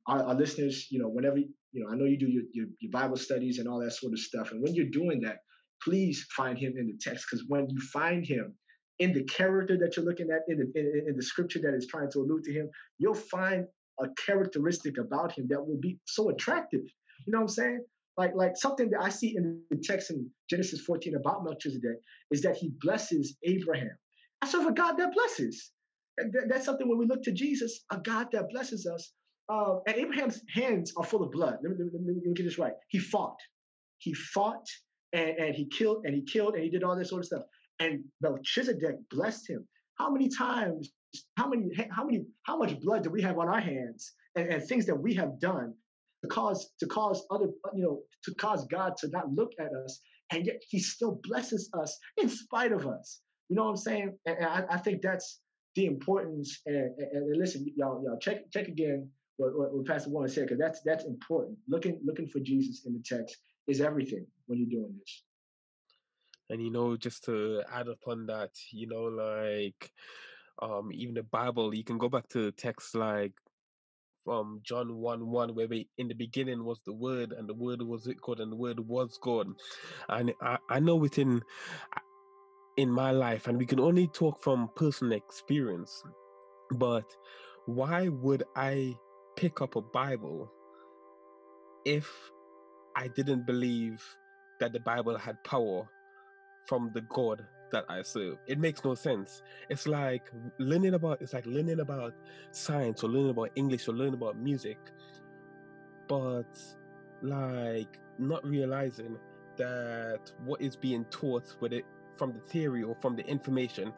[0.08, 2.92] our, our, listeners, you know, whenever you know, I know you do your, your, your
[2.92, 5.40] Bible studies and all that sort of stuff, and when you're doing that,
[5.84, 8.56] please find him in the text because when you find him
[9.00, 11.88] in the character that you're looking at in the in, in the scripture that is
[11.88, 13.66] trying to allude to him, you'll find
[14.00, 16.82] a characteristic about him that will be so attractive.
[17.26, 17.86] You know what I'm saying?
[18.18, 21.98] Like, like something that I see in the text in Genesis 14 about Melchizedek
[22.32, 23.98] is that he blesses Abraham.
[24.42, 25.72] I serve a God that blesses.
[26.48, 29.14] That's something when we look to Jesus, a God that blesses us.
[29.50, 31.58] Uh, and Abraham's hands are full of blood.
[31.64, 32.74] Let me, let, me, let me, get this right.
[32.90, 33.38] He fought.
[33.98, 34.66] He fought
[35.12, 37.44] and, and he killed and he killed and he did all this sort of stuff.
[37.80, 39.68] And Melchizedek blessed him.
[39.98, 40.92] How many times
[41.38, 44.64] how many how many how much blood do we have on our hands and, and
[44.64, 45.74] things that we have done
[46.22, 50.00] to cause to cause other you know to cause God to not look at us
[50.32, 53.22] and yet he still blesses us in spite of us.
[53.50, 54.18] You know what I'm saying?
[54.26, 55.42] And, and I, I, think that's
[55.76, 56.62] the importance.
[56.66, 60.60] And, and, listen y'all y'all check check again what, what, what Pastor Warren said because
[60.60, 61.58] that's that's important.
[61.68, 65.24] Looking looking for Jesus in the text is everything when you're doing this.
[66.50, 69.92] And you know just to add upon that you know like
[70.62, 73.34] um even the bible you can go back to texts like
[74.24, 77.82] from john 1 1 where we, in the beginning was the word and the word
[77.82, 79.48] was it god and the word was god.
[80.10, 81.42] And i, I know within
[82.78, 86.04] in my life and we can only talk from personal experience
[86.72, 87.06] but
[87.66, 88.96] why would i
[89.36, 90.52] pick up a bible
[91.86, 92.10] if
[92.96, 94.02] i didn't believe
[94.60, 95.88] that the bible had power
[96.68, 98.38] from the god that I serve.
[98.48, 99.42] It makes no sense.
[99.70, 102.14] It's like learning about it's like learning about
[102.52, 104.78] science or learning about English or learning about music,
[106.08, 106.58] but
[107.22, 109.18] like not realizing
[109.58, 111.86] that what is being taught, with it
[112.18, 113.92] from the theory or from the information,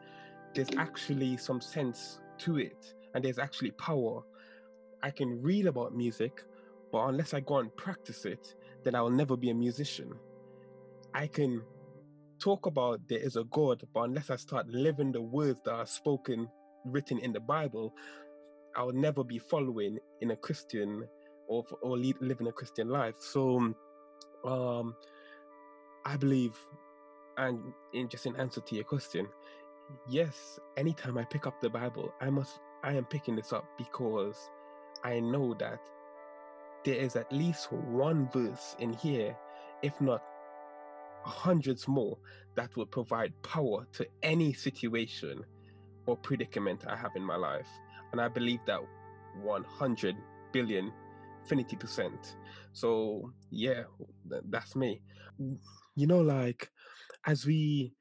[0.54, 4.22] there's actually some sense to it, and there's actually power.
[5.02, 6.42] I can read about music,
[6.90, 10.12] but unless I go and practice it, then I will never be a musician.
[11.14, 11.62] I can
[12.38, 15.86] talk about there is a God, but unless I start living the words that are
[15.86, 16.48] spoken,
[16.84, 17.94] written in the Bible,
[18.76, 21.06] I'll never be following in a Christian
[21.48, 23.16] or or lead, living a Christian life.
[23.18, 23.74] So,
[24.44, 24.94] um,
[26.04, 26.56] I believe,
[27.38, 27.60] and
[27.94, 29.26] in just in answer to your question,
[30.08, 34.36] yes, anytime I pick up the Bible, I must I am picking this up because
[35.04, 35.80] I know that
[36.84, 39.36] there is at least one verse in here,
[39.82, 40.22] if not
[41.26, 42.18] hundreds more
[42.56, 45.42] that will provide power to any situation
[46.06, 47.68] or predicament I have in my life.
[48.12, 48.80] And I believe that
[49.42, 50.16] 100
[50.52, 50.92] billion,
[51.42, 52.36] infinity percent.
[52.72, 53.82] So, yeah,
[54.50, 55.02] that's me.
[55.96, 56.70] You know, like,
[57.26, 57.95] as we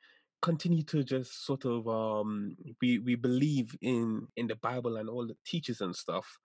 [0.45, 5.25] continue to just sort of um we we believe in in the bible and all
[5.25, 6.37] the teachers and stuff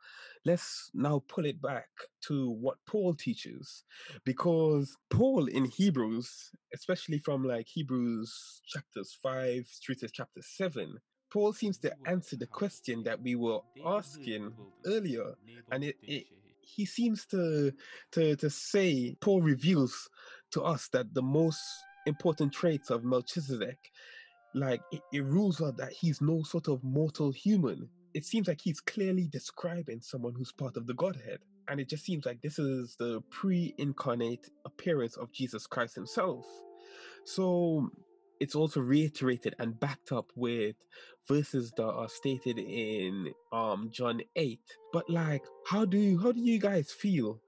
[0.47, 1.89] let's now pull it back
[2.27, 3.85] to what paul teaches
[4.25, 10.97] because paul in hebrews especially from like hebrews chapters 5 through to chapter 7
[11.31, 14.51] paul seems to answer the question that we were asking
[14.87, 15.35] earlier
[15.73, 16.25] and it, it
[16.63, 17.73] he seems to
[18.13, 20.09] to to say Paul reveals
[20.53, 21.61] to us that the most
[22.07, 23.79] important traits of Melchizedek,
[24.55, 27.89] like it, it rules out that he's no sort of mortal human.
[28.15, 31.39] It seems like he's clearly describing someone who's part of the Godhead.
[31.69, 36.45] And it just seems like this is the pre incarnate appearance of Jesus Christ himself.
[37.25, 37.91] So
[38.41, 40.75] it's also reiterated and backed up with
[41.29, 44.59] verses that are stated in um John 8.
[44.93, 47.41] But like how do how do you guys feel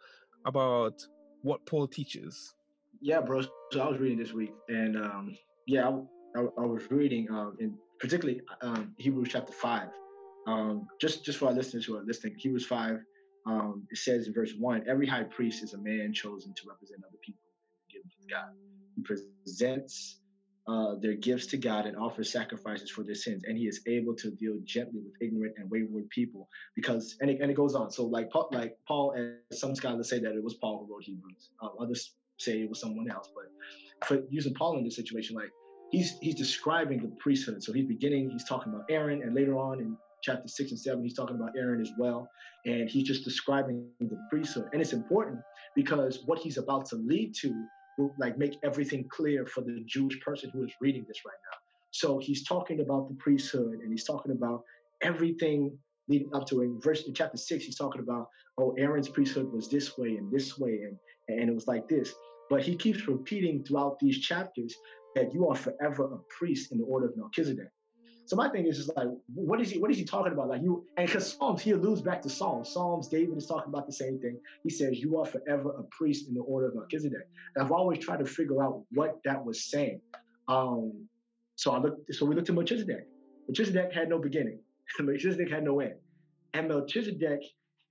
[0.47, 0.95] about
[1.43, 2.55] what Paul teaches?
[3.03, 3.43] Yeah, bro.
[3.73, 5.37] So I was reading this week and um
[5.67, 9.89] yeah, I, I, I was reading um in particularly um Hebrews chapter 5.
[10.47, 13.01] Um just just for our listeners who are listening, Hebrews 5
[13.45, 17.03] um, it says in verse one, every high priest is a man chosen to represent
[17.07, 18.51] other people and give with God.
[18.95, 20.19] He presents
[20.69, 24.15] uh, their gifts to God and offers sacrifices for their sins, and He is able
[24.17, 26.49] to deal gently with ignorant and wayward people.
[26.77, 27.91] Because and it, and it goes on.
[27.91, 31.03] So like Paul, like Paul, and some scholars say that it was Paul who wrote
[31.03, 31.51] Hebrews.
[31.61, 33.29] Uh, others say it was someone else.
[33.35, 35.51] But for using Paul in this situation, like
[35.91, 37.63] he's he's describing the priesthood.
[37.63, 38.31] So he's beginning.
[38.31, 41.51] He's talking about Aaron, and later on in chapter six and seven, he's talking about
[41.57, 42.29] Aaron as well,
[42.65, 44.69] and he's just describing the priesthood.
[44.73, 45.41] And it's important
[45.75, 47.53] because what he's about to lead to
[47.99, 51.59] will like make everything clear for the Jewish person who is reading this right now.
[51.91, 54.63] So he's talking about the priesthood and he's talking about
[55.03, 55.77] everything
[56.09, 56.67] leading up to it.
[56.67, 58.29] In verse in chapter six, he's talking about,
[58.59, 60.97] oh, Aaron's priesthood was this way and this way, and,
[61.29, 62.15] and it was like this.
[62.53, 64.75] But he keeps repeating throughout these chapters
[65.15, 67.71] that you are forever a priest in the order of Melchizedek.
[68.27, 69.79] So my thing is just like, what is he?
[69.79, 70.49] What is he talking about?
[70.49, 72.71] Like you, and because Psalms, he alludes back to Psalms.
[72.71, 74.39] Psalms, David is talking about the same thing.
[74.65, 78.01] He says, "You are forever a priest in the order of Melchizedek." And I've always
[78.01, 80.03] tried to figure out what that was saying.
[80.47, 81.09] Um,
[81.57, 82.15] so I looked.
[82.15, 83.07] So we looked at Melchizedek.
[83.49, 84.59] Melchizedek had no beginning.
[85.01, 85.95] Melchizedek had no end.
[86.53, 87.41] And Melchizedek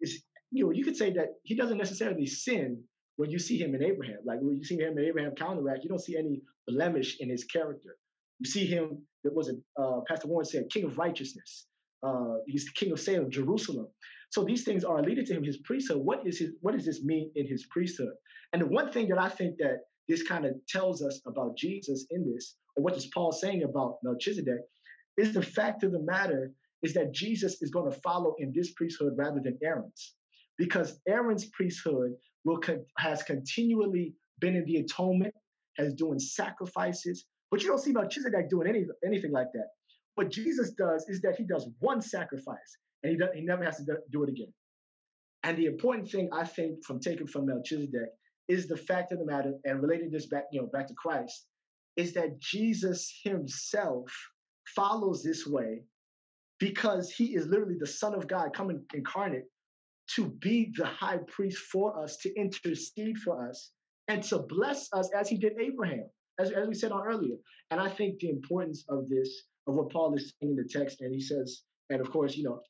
[0.01, 0.21] is,
[0.51, 2.83] you know, you could say that he doesn't necessarily sin
[3.17, 4.19] when you see him in Abraham.
[4.25, 7.43] Like when you see him in Abraham counteract, you don't see any blemish in his
[7.45, 7.97] character.
[8.39, 11.67] You see him, that was a, uh, Pastor Warren said, King of righteousness.
[12.03, 13.87] Uh, he's the King of Salem, Jerusalem.
[14.31, 16.01] So these things are leading to him, his priesthood.
[16.03, 16.51] What is his?
[16.61, 18.13] What does this mean in his priesthood?
[18.53, 22.07] And the one thing that I think that this kind of tells us about Jesus
[22.09, 24.61] in this, or what is Paul saying about Melchizedek,
[25.17, 28.71] is the fact of the matter is that Jesus is going to follow in this
[28.73, 30.15] priesthood rather than Aaron's,
[30.57, 35.33] because Aaron's priesthood will con- has continually been in the atonement,
[35.77, 39.67] has doing sacrifices, but you don't see Melchizedek doing any, anything like that.
[40.15, 43.77] What Jesus does is that he does one sacrifice and he, does, he never has
[43.77, 44.53] to do it again.
[45.43, 48.09] And the important thing I think from taking from Melchizedek
[48.47, 51.47] is the fact of the matter, and relating this back, you know, back to Christ,
[51.95, 54.11] is that Jesus himself
[54.75, 55.83] follows this way
[56.59, 59.45] because he is literally the Son of God coming incarnate
[60.15, 63.71] to be the high priest for us, to intercede for us,
[64.07, 66.05] and to bless us as he did Abraham
[66.39, 67.35] as, as we said on earlier.
[67.69, 71.01] And I think the importance of this, of what Paul is saying in the text,
[71.01, 72.61] and he says, and of course, you know,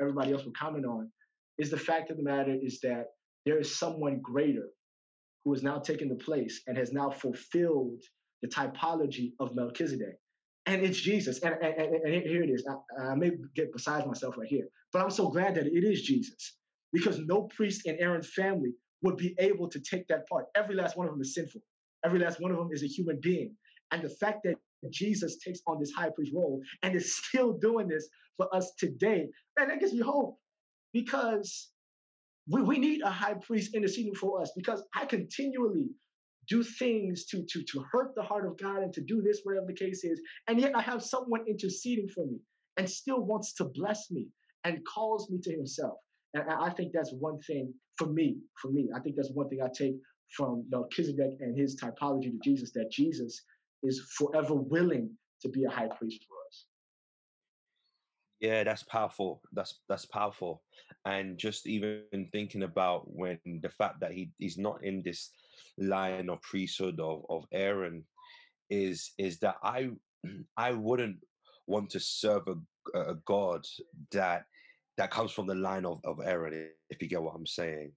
[0.00, 1.10] everybody else will comment on,
[1.58, 3.06] is the fact of the matter is that
[3.44, 4.68] there is someone greater
[5.44, 8.02] who has now taken the place and has now fulfilled
[8.42, 10.16] the typology of Melchizedek.
[10.66, 11.40] And it's Jesus.
[11.40, 12.66] And, and, and here it is.
[12.68, 16.02] I, I may get besides myself right here, but I'm so glad that it is
[16.02, 16.56] Jesus
[16.92, 18.72] because no priest in Aaron's family
[19.02, 20.46] would be able to take that part.
[20.54, 21.62] Every last one of them is sinful.
[22.04, 23.54] Every last one of them is a human being.
[23.92, 24.56] And the fact that
[24.90, 29.28] Jesus takes on this high priest role and is still doing this for us today,
[29.58, 30.38] man, that gives me hope
[30.92, 31.70] because
[32.48, 35.88] we, we need a high priest interceding for us because I continually
[36.48, 39.66] do things to, to, to hurt the heart of God and to do this, whatever
[39.66, 40.20] the case is.
[40.48, 42.38] And yet I have someone interceding for me
[42.76, 44.28] and still wants to bless me
[44.64, 45.98] and calls me to himself.
[46.34, 48.88] And I think that's one thing for me, for me.
[48.94, 49.96] I think that's one thing I take
[50.36, 53.42] from Melchizedek and his typology to Jesus that Jesus
[53.82, 55.10] is forever willing
[55.42, 56.66] to be a high priest for us.
[58.40, 59.42] Yeah, that's powerful.
[59.52, 60.62] That's that's powerful.
[61.04, 65.30] And just even thinking about when the fact that he he's not in this
[65.78, 68.04] line of priesthood of, of Aaron
[68.70, 69.90] is is that I
[70.56, 71.18] I wouldn't
[71.66, 73.66] want to serve a, a God
[74.12, 74.44] that
[75.00, 77.90] that comes from the line of, of Aaron, if you get what I'm saying.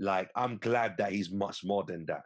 [0.00, 2.24] Like, I'm glad that he's much more than that.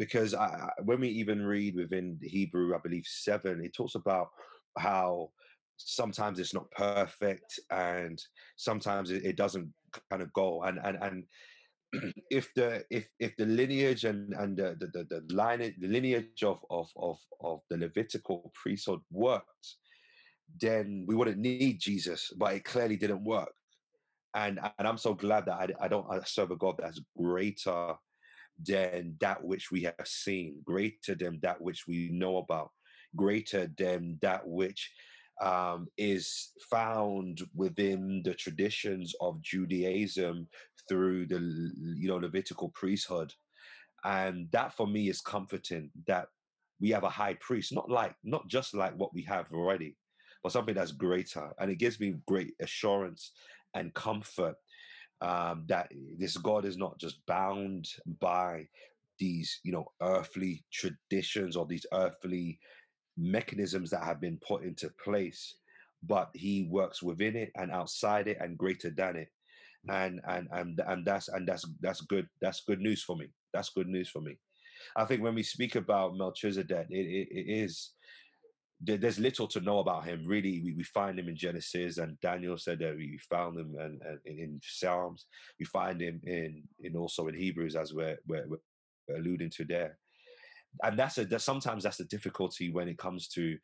[0.00, 4.30] Because I, when we even read within Hebrew, I believe seven, it talks about
[4.76, 5.30] how
[5.76, 8.20] sometimes it's not perfect and
[8.56, 9.72] sometimes it, it doesn't
[10.10, 10.64] kind of go.
[10.64, 15.34] And and and if the if if the lineage and and the the, the, the
[15.34, 19.76] line the lineage of, of of of the Levitical priesthood worked,
[20.60, 22.30] then we wouldn't need Jesus.
[22.36, 23.52] But it clearly didn't work
[24.34, 27.94] and and I'm so glad that I, I don't I serve a God that's greater
[28.62, 32.70] than that which we have seen, greater than that which we know about,
[33.16, 34.92] greater than that which
[35.42, 40.48] um, is found within the traditions of Judaism
[40.88, 41.40] through the
[41.96, 43.32] you know Levitical priesthood,
[44.04, 46.26] and that for me is comforting that
[46.80, 49.96] we have a high priest, not like not just like what we have already,
[50.44, 53.32] but something that's greater, and it gives me great assurance
[53.74, 54.54] and comfort
[55.22, 57.88] um, that this God is not just bound
[58.20, 58.68] by
[59.18, 62.58] these you know earthly traditions or these earthly
[63.16, 65.56] mechanisms that have been put into place,
[66.02, 69.28] but he works within it and outside it and greater than it.
[69.88, 72.28] And and and and that's and that's that's good.
[72.42, 73.28] That's good news for me.
[73.54, 74.36] That's good news for me.
[74.96, 77.92] I think when we speak about Melchizedek, it, it, it is
[78.86, 80.24] there's little to know about him.
[80.26, 84.00] Really, we, we find him in Genesis, and Daniel said that we found him and,
[84.24, 85.26] in Psalms.
[85.58, 89.98] We find him in in also in Hebrews, as we're, we're, we're alluding to there
[90.82, 93.56] and that's a that sometimes that's the difficulty when it comes to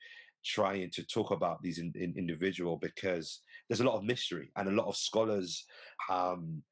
[0.45, 4.69] trying to talk about these in, in individual because there's a lot of mystery and
[4.69, 5.67] a lot of scholars
[6.11, 6.63] um,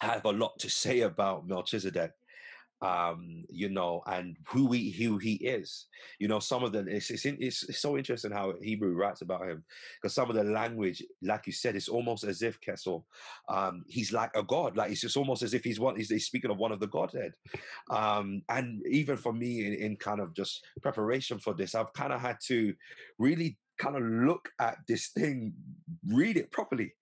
[0.00, 2.12] have a lot to say about Melchizedek
[2.80, 5.86] um you know and who he who he is.
[6.20, 9.64] You know some of the it's it's, it's, so interesting how hebrew writes about him
[10.00, 13.06] because some of the language like you said it's almost as if kessel
[13.48, 16.26] um he's like a god like it's just almost as if he's one he's, he's
[16.26, 17.32] speaking of one of the godhead.
[17.90, 22.12] Um and even for me in, in kind of just preparation for this i've kind
[22.12, 22.74] of had to
[23.18, 25.52] really kind of look at this thing
[26.06, 26.92] read it properly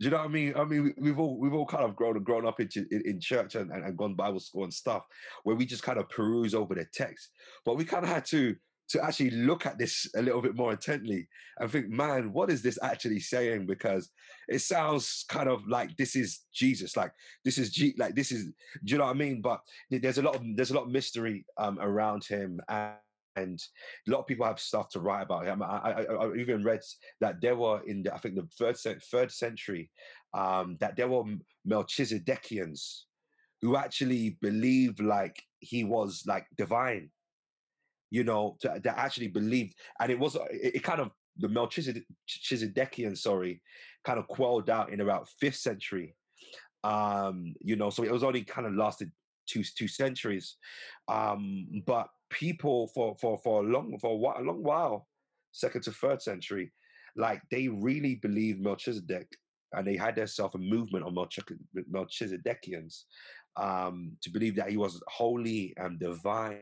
[0.00, 0.54] do you know what I mean?
[0.56, 3.20] I mean, we've all we've all kind of grown and grown up into in, in
[3.20, 5.02] church and, and, and gone Bible school and stuff,
[5.42, 7.30] where we just kind of peruse over the text.
[7.64, 8.54] But we kind of had to
[8.90, 11.28] to actually look at this a little bit more intently
[11.58, 13.66] and think, man, what is this actually saying?
[13.66, 14.10] Because
[14.48, 17.12] it sounds kind of like this is Jesus, like
[17.44, 18.44] this is G, like this is.
[18.84, 19.42] Do you know what I mean?
[19.42, 22.94] But there's a lot of there's a lot of mystery um, around him and
[23.38, 23.60] and
[24.06, 25.62] a lot of people have stuff to write about him.
[25.62, 26.80] I, I, I even read
[27.20, 28.76] that there were in the, I think the third
[29.10, 29.90] third century
[30.34, 31.24] um, that there were
[31.66, 33.02] Melchizedekians
[33.60, 37.10] who actually believed like he was like divine.
[38.10, 43.16] You know, to, that actually believed, and it was it, it kind of the Melchizedekian,
[43.16, 43.60] sorry,
[44.04, 46.16] kind of quelled out in about fifth century.
[46.84, 49.10] Um, you know, so it was only kind of lasted
[49.46, 50.56] two two centuries.
[51.08, 55.06] Um, but people for for for a long for a, while, a long while,
[55.52, 56.72] second to third century,
[57.16, 59.28] like they really believed Melchizedek,
[59.72, 63.02] and they had themselves a movement of Melchizedekians
[63.56, 66.60] um, to believe that he was holy and divine.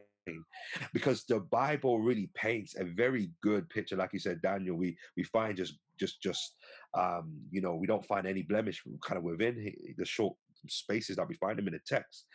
[0.93, 4.77] Because the Bible really paints a very good picture, like you said, Daniel.
[4.77, 6.57] We we find just just just
[6.99, 10.35] um, you know we don't find any blemish kind of within the short
[10.69, 12.27] spaces that we find him in the text.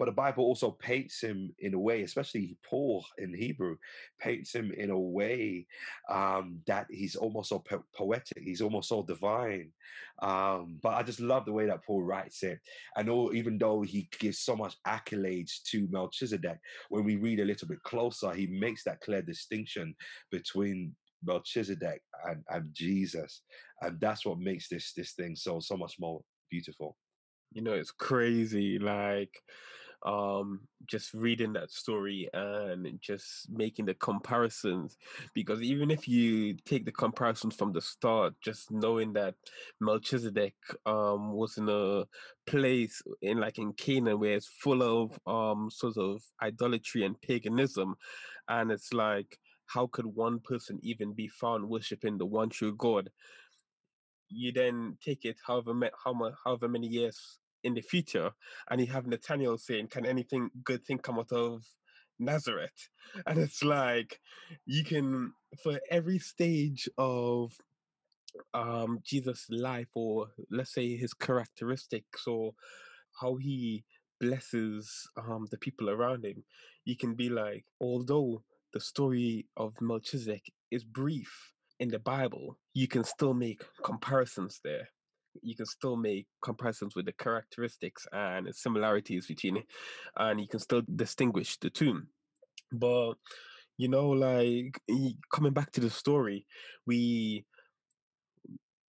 [0.00, 3.76] But the Bible also paints him in a way, especially Paul in Hebrew,
[4.18, 5.66] paints him in a way
[6.08, 9.72] um, that he's almost so po- poetic, he's almost so divine.
[10.22, 12.60] Um, but I just love the way that Paul writes it.
[12.96, 17.44] And all, even though he gives so much accolades to Melchizedek, when we read a
[17.44, 19.94] little bit closer, he makes that clear distinction
[20.30, 23.42] between Melchizedek and, and Jesus.
[23.82, 26.96] And that's what makes this this thing so so much more beautiful.
[27.52, 28.78] You know, it's crazy.
[28.78, 29.42] Like,
[30.06, 34.96] um just reading that story and just making the comparisons
[35.34, 39.34] because even if you take the comparisons from the start just knowing that
[39.80, 40.54] melchizedek
[40.86, 42.04] um was in a
[42.46, 47.94] place in like in canaan where it's full of um sort of idolatry and paganism
[48.48, 53.08] and it's like how could one person even be found worshiping the one true god?
[54.28, 58.30] You then take it however how however many years in the future,
[58.70, 61.64] and you have Nathaniel saying, "Can anything good thing come out of
[62.18, 62.88] Nazareth?"
[63.26, 64.20] And it's like
[64.66, 65.32] you can
[65.62, 67.56] for every stage of
[68.54, 72.54] um Jesus' life, or let's say his characteristics, or
[73.20, 73.84] how he
[74.20, 76.44] blesses um the people around him,
[76.84, 78.42] you can be like, although
[78.72, 84.88] the story of Melchizedek is brief in the Bible, you can still make comparisons there
[85.42, 89.66] you can still make comparisons with the characteristics and similarities between it,
[90.16, 92.02] and you can still distinguish the two.
[92.72, 93.14] But
[93.76, 94.78] you know, like
[95.32, 96.46] coming back to the story,
[96.86, 97.44] we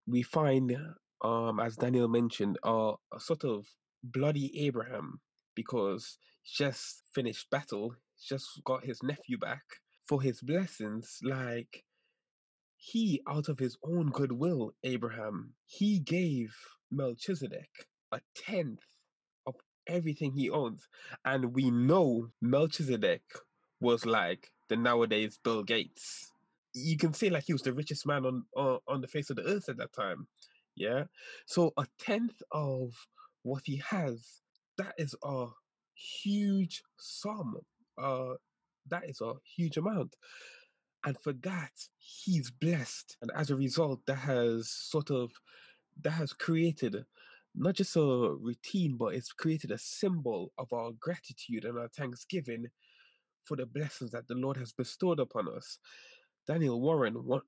[0.06, 0.76] we find,
[1.22, 3.66] um, as Daniel mentioned, uh, a sort of
[4.02, 5.20] bloody Abraham
[5.54, 7.94] because just finished battle,
[8.28, 9.62] just got his nephew back
[10.06, 11.18] for his blessings.
[11.22, 11.84] Like
[12.84, 16.52] he, out of his own goodwill, Abraham, he gave
[16.90, 17.68] Melchizedek
[18.10, 18.80] a tenth
[19.46, 19.54] of
[19.86, 20.88] everything he owns.
[21.24, 23.22] And we know Melchizedek
[23.80, 26.32] was like the nowadays Bill Gates.
[26.74, 29.36] You can say like he was the richest man on, on, on the face of
[29.36, 30.26] the earth at that time.
[30.74, 31.04] Yeah.
[31.46, 32.90] So a tenth of
[33.44, 34.42] what he has,
[34.76, 35.46] that is a
[35.94, 37.58] huge sum.
[37.96, 38.34] Uh
[38.88, 40.16] that is a huge amount.
[41.04, 43.16] And for that, he's blessed.
[43.22, 45.32] And as a result, that has sort of
[46.02, 47.04] that has created
[47.54, 52.66] not just a routine, but it's created a symbol of our gratitude and our thanksgiving
[53.44, 55.78] for the blessings that the Lord has bestowed upon us.
[56.46, 57.42] Daniel Warren, what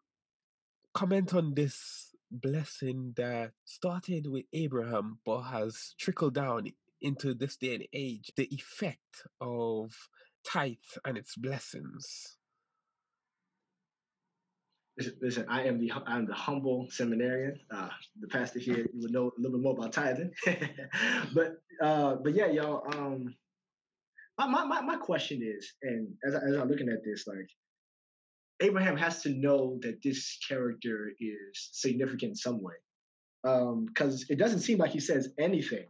[0.92, 6.68] comment on this blessing that started with Abraham but has trickled down
[7.00, 9.92] into this day and age, the effect of
[10.44, 12.36] tithe and its blessings?
[14.96, 17.58] Listen, I am the I'm the humble seminarian.
[17.68, 17.88] Uh,
[18.20, 20.30] the pastor here you would know a little bit more about tithing,
[21.34, 22.84] but uh, but yeah, y'all.
[22.94, 23.34] Um,
[24.38, 27.48] my, my my question is, and as I, as I'm looking at this, like
[28.60, 32.74] Abraham has to know that this character is significant in some way,
[33.42, 35.86] because um, it doesn't seem like he says anything.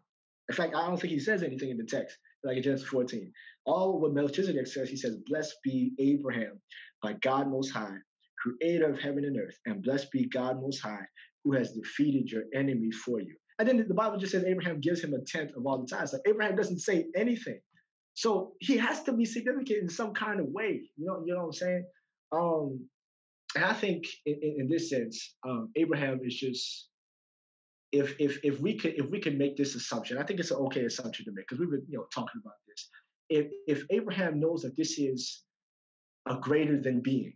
[0.48, 3.30] In fact, I don't think he says anything in the text, like in Genesis 14.
[3.66, 6.58] All what Melchizedek says, he says, "Blessed be Abraham
[7.02, 7.98] by God Most High."
[8.44, 11.06] Creator of heaven and earth, and blessed be God Most High,
[11.44, 13.34] who has defeated your enemy for you.
[13.58, 16.12] And then the Bible just says Abraham gives him a tenth of all the tithes.
[16.12, 17.60] Like Abraham doesn't say anything.
[18.14, 20.82] So he has to be significant in some kind of way.
[20.96, 21.84] You know, you know what I'm saying?
[22.32, 22.88] Um,
[23.54, 26.88] and I think in, in, in this sense, um, Abraham is just
[27.92, 30.56] if if if we could if we can make this assumption, I think it's an
[30.58, 32.88] okay assumption to make because we've been you know talking about this.
[33.30, 35.44] If if Abraham knows that this is
[36.26, 37.34] a greater than being,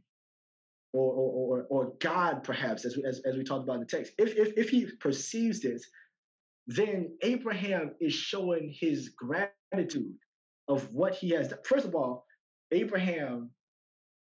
[0.99, 4.13] or, or, or, God, perhaps, as we, as, as we talked about in the text,
[4.19, 5.89] if, if, if he perceives this,
[6.67, 10.15] then Abraham is showing his gratitude
[10.69, 11.61] of what he has done.
[11.65, 12.27] First of all,
[12.73, 13.51] Abraham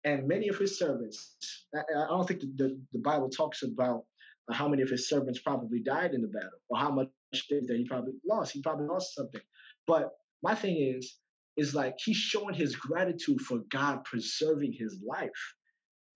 [0.04, 1.36] and many of his servants,
[1.74, 4.04] I, I don't think the, the, the, Bible talks about
[4.52, 7.08] how many of his servants probably died in the battle or how much
[7.50, 8.52] that he probably lost.
[8.52, 9.42] He probably lost something.
[9.88, 10.12] But
[10.44, 11.18] my thing is,
[11.58, 15.32] is like he's showing his gratitude for God preserving his life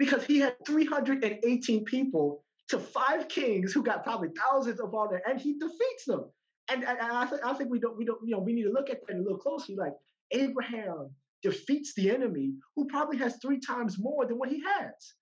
[0.02, 5.22] because he had 318 people to five kings who got probably thousands of all that,
[5.30, 6.26] and he defeats them.
[6.72, 8.72] And, and I, th- I think we don't, we don't, you know, we need to
[8.72, 9.76] look at that a little closely.
[9.76, 9.94] Like
[10.32, 11.12] Abraham
[11.44, 15.14] defeats the enemy who probably has three times more than what he has.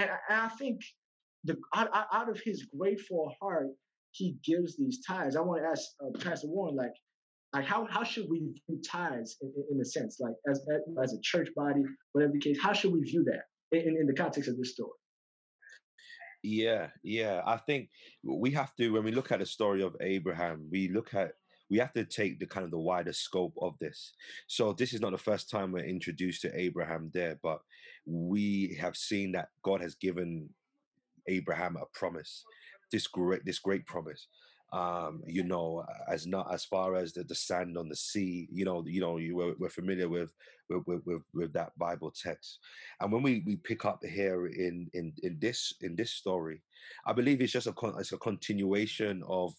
[0.00, 0.80] And, and I think
[1.44, 3.68] the out, out, of his grateful heart,
[4.10, 5.36] he gives these tithes.
[5.36, 6.94] I want to ask uh, Pastor Warren, like,
[7.52, 10.66] like how, how should we view tithes in, in, in a sense, like as,
[11.00, 13.42] as a church body, whatever the case, how should we view that?
[13.74, 14.90] In, in the context of this story.
[16.42, 17.40] Yeah, yeah.
[17.46, 17.88] I think
[18.22, 21.32] we have to, when we look at the story of Abraham, we look at
[21.70, 24.12] we have to take the kind of the wider scope of this.
[24.46, 27.60] So this is not the first time we're introduced to Abraham there, but
[28.04, 30.50] we have seen that God has given
[31.26, 32.44] Abraham a promise,
[32.92, 34.28] this great this great promise
[34.74, 38.64] um, you know, as not as far as the, the sand on the sea, you
[38.64, 40.30] know, you know, you we're, we're familiar with
[40.68, 42.58] with, with with that Bible text,
[43.00, 46.60] and when we we pick up here in in in this in this story,
[47.06, 49.54] I believe it's just a it's a continuation of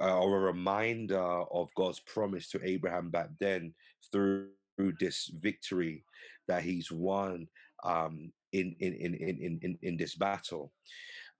[0.00, 3.72] uh, or a reminder of God's promise to Abraham back then
[4.10, 6.04] through, through this victory
[6.48, 7.46] that he's won
[7.84, 10.72] um, in, in in in in in this battle.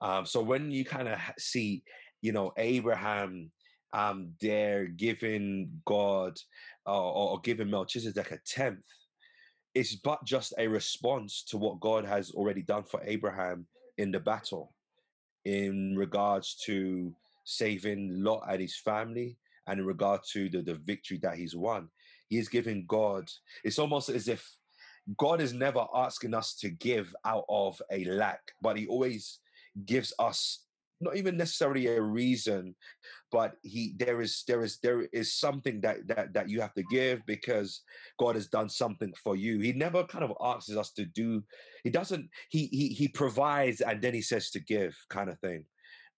[0.01, 1.83] Um, so when you kind of see
[2.23, 3.51] you know, Abraham
[3.91, 6.37] um, there giving God
[6.87, 8.79] uh, or, giving Melchizedek a tenth,
[9.75, 13.67] it's but just a response to what God has already done for Abraham
[13.97, 14.73] in the battle
[15.45, 17.13] in regards to
[17.43, 21.89] saving Lot and his family and in regard to the, the victory that he's won.
[22.29, 23.29] He is giving God,
[23.65, 24.49] it's almost as if
[25.17, 29.39] God is never asking us to give out of a lack, but he always
[29.85, 30.63] gives us
[31.03, 32.75] not even necessarily a reason
[33.33, 36.83] but he there is there is there is something that that that you have to
[36.83, 37.81] give because
[38.19, 39.59] god has done something for you.
[39.59, 41.43] He never kind of asks us to do
[41.83, 45.65] he doesn't he he he provides and then he says to give kind of thing.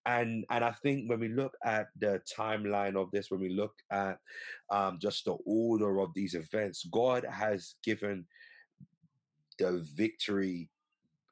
[0.05, 3.73] And and i think when we look at the timeline of this when we look
[3.91, 4.19] at
[4.69, 8.25] um, just the order of these events god has given
[9.57, 10.69] the victory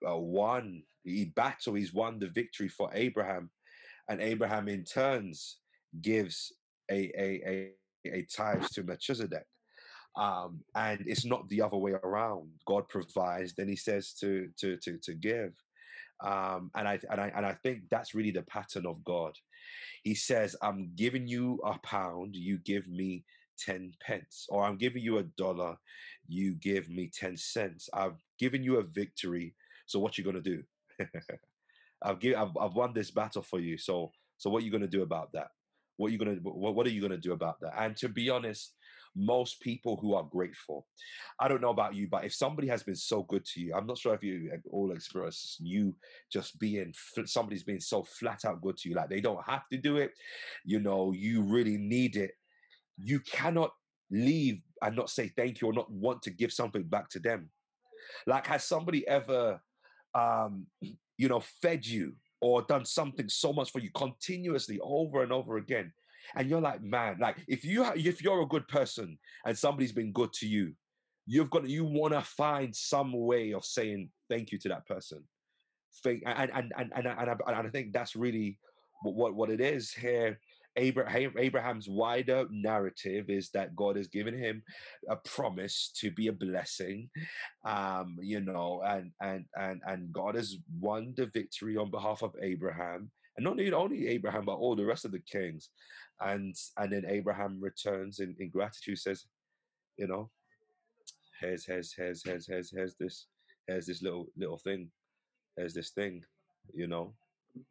[0.10, 3.50] uh, won he battle he's won the victory for abraham
[4.10, 5.60] and abraham in turns
[6.02, 6.54] gives
[6.92, 7.74] a a
[8.08, 9.46] a, a tithe to melchizedek
[10.16, 14.78] um, and it's not the other way around god provides then he says to to
[14.78, 15.54] to, to give
[16.24, 19.34] Um, and I and I and I think that's really the pattern of God.
[20.04, 23.26] He says, "I'm giving you a pound, you give me
[23.58, 25.78] ten pence, or I'm giving you a dollar,
[26.28, 27.90] you give me ten cents.
[27.94, 30.64] I've given you a victory, so what you gonna do?
[32.04, 33.78] I've give I've, I've won this battle for you.
[33.78, 35.48] So so what are you gonna do about that?
[35.98, 37.74] What are you gonna what, what are you gonna do about that?
[37.78, 38.74] And to be honest,
[39.16, 40.88] most people who are grateful.
[41.40, 43.86] I don't know about you, but if somebody has been so good to you, I'm
[43.86, 45.96] not sure if you eh, all experience you
[46.32, 46.94] just being
[47.26, 50.12] somebody's being so flat out good to you, like they don't have to do it.
[50.66, 52.32] You know, you really need it.
[52.98, 53.72] You cannot
[54.12, 57.50] leave and not say thank you or not want to give something back to them.
[58.28, 59.62] Like, has somebody ever,
[60.16, 60.68] um,
[61.18, 65.58] you know, fed you or done something so much for you continuously over and over
[65.58, 65.92] again?
[66.36, 70.12] and you're like, man, like if you if you're a good person and somebody's been
[70.12, 70.74] good to you,
[71.26, 75.24] you've got you want to find some way of saying thank you to that person.
[76.04, 78.58] Think and and and and, and, I, and I think that's really
[79.04, 80.40] what what it is here.
[80.76, 84.64] Abraham, Abraham's wider narrative is that God has given him
[85.10, 87.10] a promise to be a blessing,
[87.66, 92.34] um, you know, and and and and God has won the victory on behalf of
[92.42, 95.70] Abraham, and not only Abraham but all the rest of the kings
[96.22, 99.26] and and then Abraham returns in, in gratitude, says,
[99.98, 100.30] you know,
[101.40, 103.28] here's here's here's here's here's here's this
[103.68, 104.90] here's this little little thing,
[105.58, 106.24] here's this thing,
[106.74, 107.14] you know.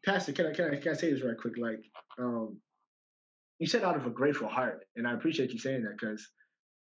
[0.05, 1.59] Pastor, can I can I can I say this right quick?
[1.59, 1.85] Like,
[2.19, 2.57] um,
[3.59, 6.29] you said out of a grateful heart, and I appreciate you saying that because,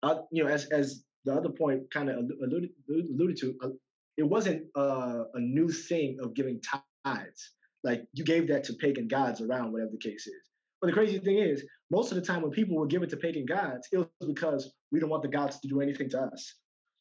[0.03, 3.69] uh, you know, as as the other point kind of alluded alluded to, uh,
[4.17, 6.61] it wasn't uh, a new thing of giving
[7.05, 7.53] tithes.
[7.83, 10.51] Like you gave that to pagan gods around, whatever the case is.
[10.81, 13.17] But the crazy thing is, most of the time when people would give it to
[13.17, 16.55] pagan gods, it was because we don't want the gods to do anything to us.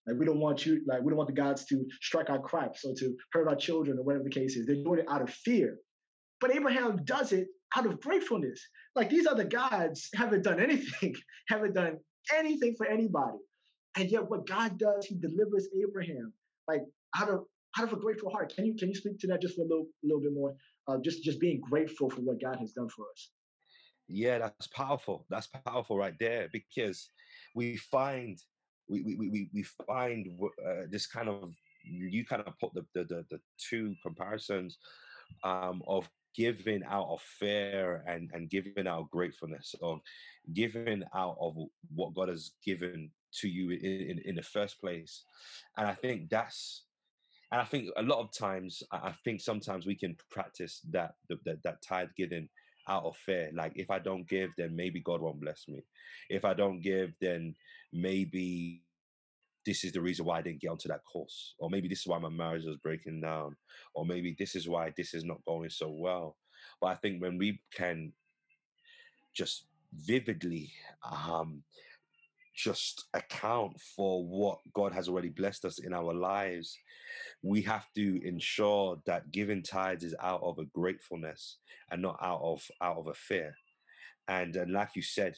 [0.07, 2.84] Like we don't want you, like we don't want the gods to strike our crops
[2.84, 4.66] or to hurt our children or whatever the case is.
[4.66, 5.78] They're doing it out of fear.
[6.41, 8.59] But Abraham does it out of gratefulness.
[8.95, 11.15] Like these other gods haven't done anything,
[11.47, 11.97] haven't done
[12.36, 13.38] anything for anybody.
[13.97, 16.34] And yet what God does, he delivers Abraham
[16.67, 16.82] like
[17.17, 17.45] out of
[17.78, 18.53] out of a grateful heart.
[18.55, 20.55] Can you can you speak to that just for a little little bit more?
[20.88, 23.32] Uh, just just being grateful for what God has done for us.
[24.07, 25.26] Yeah, that's powerful.
[25.30, 27.09] That's powerful right there because
[27.55, 28.39] we find
[28.88, 31.53] we we we, we find uh, this kind of
[31.84, 34.78] you kind of put the the the, the two comparisons
[35.43, 36.09] um, of
[36.39, 39.99] giving out of fear and and giving out of gratefulness of
[40.53, 41.53] giving out of
[41.93, 43.11] what God has given
[43.41, 45.25] to you in, in, in the first place,
[45.77, 46.85] and I think that's
[47.51, 51.61] and I think a lot of times I think sometimes we can practice that that,
[51.63, 52.47] that tithe giving
[52.87, 53.51] out of fear.
[53.53, 55.81] Like if I don't give, then maybe God won't bless me.
[56.29, 57.53] If I don't give, then
[57.91, 58.83] maybe
[59.66, 61.55] this is the reason why I didn't get onto that course.
[61.60, 63.55] Or maybe this is why my marriage was breaking down.
[63.93, 66.38] Or maybe this is why this is not going so well.
[66.82, 68.14] But I think when we can
[69.34, 70.72] just vividly
[71.10, 71.64] um,
[72.55, 76.78] just account for what God has already blessed us in our lives,
[77.41, 81.57] we have to ensure that giving tithes is out of a gratefulness
[81.91, 83.53] and not out of out of a fear.
[84.28, 85.36] And, and like you said,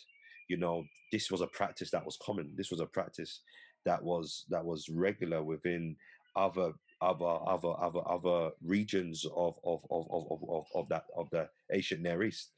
[0.47, 2.53] you know, this was a practice that was common.
[2.57, 3.41] This was a practice
[3.85, 5.97] that was that was regular within
[6.35, 11.49] other other other other other regions of of of of of, of that of the
[11.73, 12.51] ancient Near East,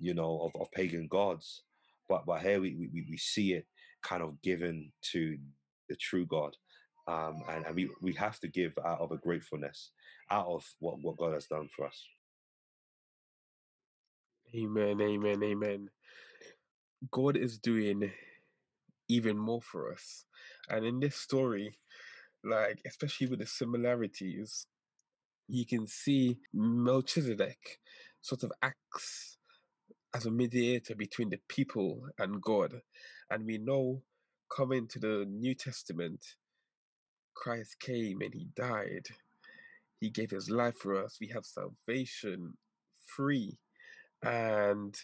[0.00, 1.62] you know, of, of pagan gods.
[2.08, 3.66] But but here we, we we see it
[4.02, 5.38] kind of given to
[5.88, 6.56] the true God.
[7.08, 9.92] Um, and, and we, we have to give out of a gratefulness,
[10.30, 12.04] out of what, what God has done for us.
[14.54, 15.90] Amen, amen, amen.
[17.10, 18.12] God is doing
[19.08, 20.24] even more for us.
[20.68, 21.78] And in this story,
[22.44, 24.66] like, especially with the similarities,
[25.48, 27.78] you can see Melchizedek
[28.20, 29.38] sort of acts
[30.14, 32.80] as a mediator between the people and God.
[33.30, 34.02] And we know
[34.54, 36.24] coming to the New Testament,
[37.34, 39.06] Christ came and he died.
[40.00, 41.18] He gave his life for us.
[41.20, 42.54] We have salvation
[43.06, 43.58] free.
[44.22, 44.94] And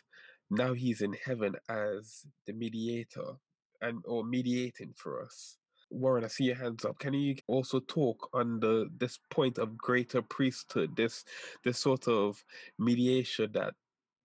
[0.50, 3.36] now he's in heaven as the mediator
[3.82, 5.58] and or mediating for us.
[5.90, 6.98] Warren, I see your hands up.
[6.98, 11.24] Can you also talk on the this point of greater priesthood, this
[11.64, 12.42] this sort of
[12.78, 13.74] mediation that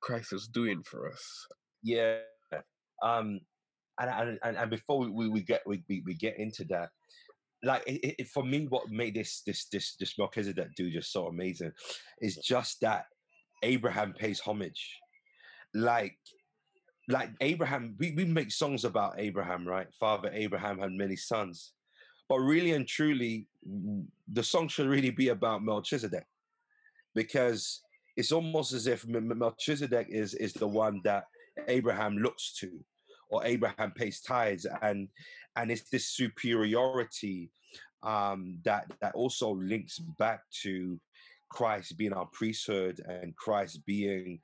[0.02, 1.48] Christ is doing for us?
[1.84, 2.20] Yeah.
[3.04, 3.42] Um
[4.00, 6.90] and and, and before we, we get we, we get into that,
[7.64, 11.28] like it, it, for me, what made this this this this Melchizedek dude just so
[11.28, 11.72] amazing
[12.22, 13.06] is just that
[13.64, 14.96] Abraham pays homage.
[15.74, 16.18] Like
[17.08, 19.88] like Abraham, we, we make songs about Abraham, right?
[20.00, 21.74] Father Abraham had many sons.
[22.30, 23.48] But really and truly,
[24.34, 26.26] the song should really be about Melchizedek.
[27.18, 27.82] because
[28.16, 31.26] it's almost as if Melchizedek is is the one that
[31.68, 32.70] Abraham looks to,
[33.30, 35.10] or Abraham pays tithes, and
[35.56, 37.50] and it's this superiority
[38.04, 41.00] um, that that also links back to
[41.50, 44.40] Christ being our priesthood and Christ being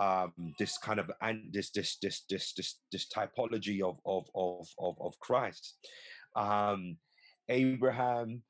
[0.00, 4.66] um, this kind of and this this this this this this typology of of of
[4.78, 5.76] of, of Christ.
[6.36, 6.96] Um,
[7.48, 8.42] Abraham,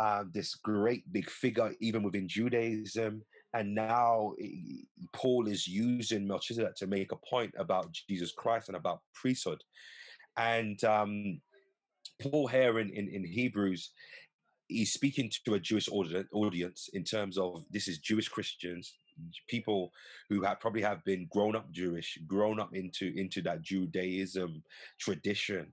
[0.00, 3.22] uh, this great big figure even within Judaism,
[3.54, 4.32] and now
[5.12, 9.62] Paul is using Melchizedek to make a point about Jesus Christ and about priesthood.
[10.36, 11.40] And um,
[12.22, 13.90] Paul here in, in, in Hebrews,
[14.68, 18.94] he's speaking to a Jewish audience in terms of this is Jewish Christians,
[19.48, 19.92] people
[20.28, 24.62] who have probably have been grown up Jewish, grown up into into that Judaism
[24.98, 25.72] tradition,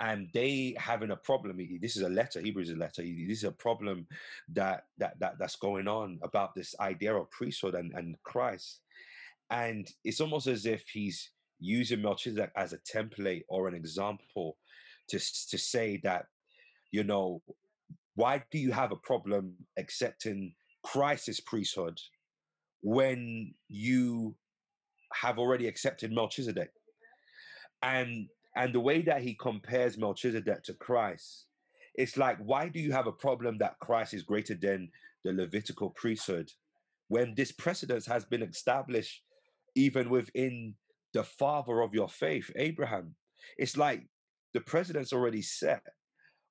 [0.00, 1.58] and they having a problem.
[1.80, 2.40] This is a letter.
[2.40, 3.02] Hebrews is a letter.
[3.02, 4.06] This is a problem
[4.52, 8.80] that that that that's going on about this idea of priesthood and and Christ,
[9.50, 11.30] and it's almost as if he's
[11.60, 14.56] using Melchizedek as a template or an example
[15.08, 16.26] to to say that
[16.92, 17.42] you know
[18.14, 20.52] why do you have a problem accepting
[20.84, 21.98] Christ's priesthood
[22.82, 24.34] when you
[25.12, 26.70] have already accepted Melchizedek?
[27.82, 31.46] And and the way that he compares Melchizedek to Christ,
[31.94, 34.90] it's like, why do you have a problem that Christ is greater than
[35.24, 36.50] the Levitical priesthood
[37.08, 39.22] when this precedence has been established
[39.76, 40.74] even within
[41.14, 43.14] the father of your faith, Abraham?
[43.56, 44.08] It's like
[44.54, 45.82] the precedent's already set,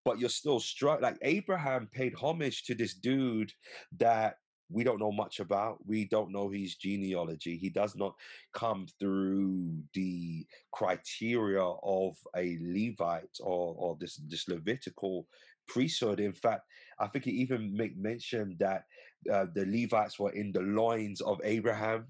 [0.05, 1.01] but you're still struck.
[1.01, 3.51] Like Abraham paid homage to this dude
[3.97, 4.35] that
[4.69, 5.77] we don't know much about.
[5.85, 7.57] We don't know his genealogy.
[7.57, 8.15] He does not
[8.53, 15.27] come through the criteria of a Levite or, or this, this Levitical
[15.67, 16.19] priesthood.
[16.19, 16.63] In fact,
[16.99, 18.83] I think he even make mention that
[19.31, 22.07] uh, the Levites were in the loins of Abraham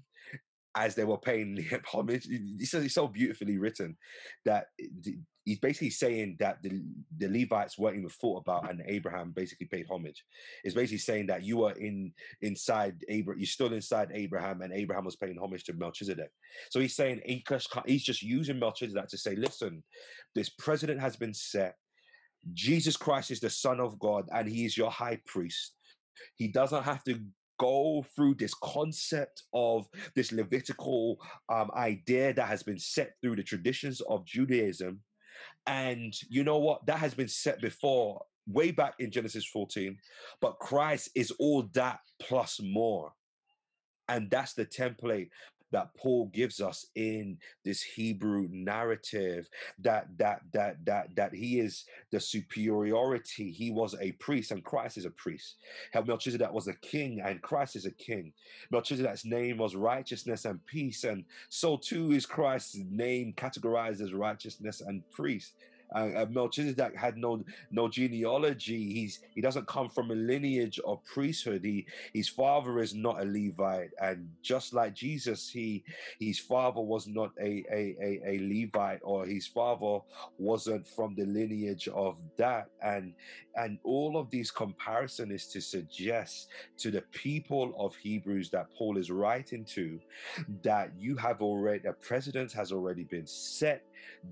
[0.74, 2.26] as they were paying homage.
[2.28, 3.96] It's, it's so beautifully written
[4.44, 4.66] that
[5.48, 6.82] he's basically saying that the,
[7.16, 10.22] the Levites weren't even thought about, and Abraham basically paid homage.
[10.62, 15.06] It's basically saying that you are in inside Abraham, you're still inside Abraham, and Abraham
[15.06, 16.30] was paying homage to Melchizedek.
[16.68, 17.22] So he's saying
[17.86, 19.82] he's just using Melchizedek to say, listen,
[20.34, 21.76] this president has been set.
[22.52, 25.72] Jesus Christ is the Son of God, and He is your High Priest.
[26.36, 27.18] He doesn't have to
[27.58, 31.16] go through this concept of this Levitical
[31.48, 35.00] um, idea that has been set through the traditions of Judaism
[35.66, 36.86] and you know what?
[36.86, 39.96] That has been set before, way back in Genesis 14.
[40.40, 43.12] But Christ is all that plus more.
[44.08, 45.28] And that's the template
[45.70, 49.48] that Paul gives us in this Hebrew narrative
[49.80, 53.50] that that that that that he is the superiority.
[53.50, 55.56] He was a priest, and Christ is a priest.
[55.92, 58.32] How Melchizedek was a king, and Christ is a king.
[58.70, 64.80] Melchizedek's name was righteousness and peace, and so too is Christ's name categorized as righteousness
[64.80, 65.54] and priest.
[65.94, 68.92] Uh, uh, Melchizedek had no no genealogy.
[68.92, 71.64] He's he doesn't come from a lineage of priesthood.
[71.64, 75.84] He his father is not a Levite, and just like Jesus, he
[76.20, 80.00] his father was not a a, a, a Levite, or his father
[80.38, 82.68] wasn't from the lineage of that.
[82.82, 83.14] And
[83.56, 88.98] and all of these comparison is to suggest to the people of Hebrews that Paul
[88.98, 90.00] is writing to
[90.62, 93.82] that you have already a precedent has already been set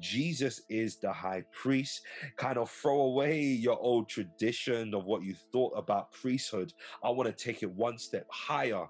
[0.01, 2.03] Jesus is the high priest.
[2.37, 6.73] Kind of throw away your old tradition of what you thought about priesthood.
[7.03, 8.87] I want to take it one step higher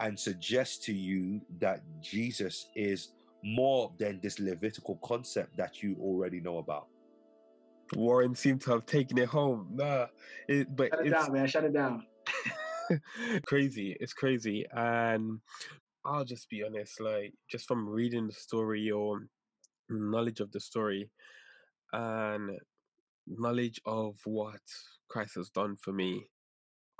[0.00, 3.12] and suggest to you that Jesus is
[3.44, 6.88] more than this Levitical concept that you already know about.
[7.94, 9.68] Warren seemed to have taken it home.
[9.72, 10.06] Nah,
[10.48, 11.46] it, but shut it down, man.
[11.46, 12.06] Shut it down.
[13.46, 13.96] crazy.
[14.00, 15.40] It's crazy, and
[16.04, 17.00] I'll just be honest.
[17.00, 19.26] Like, just from reading the story or
[19.88, 21.10] knowledge of the story
[21.92, 22.58] and
[23.26, 24.60] knowledge of what
[25.08, 26.26] Christ has done for me,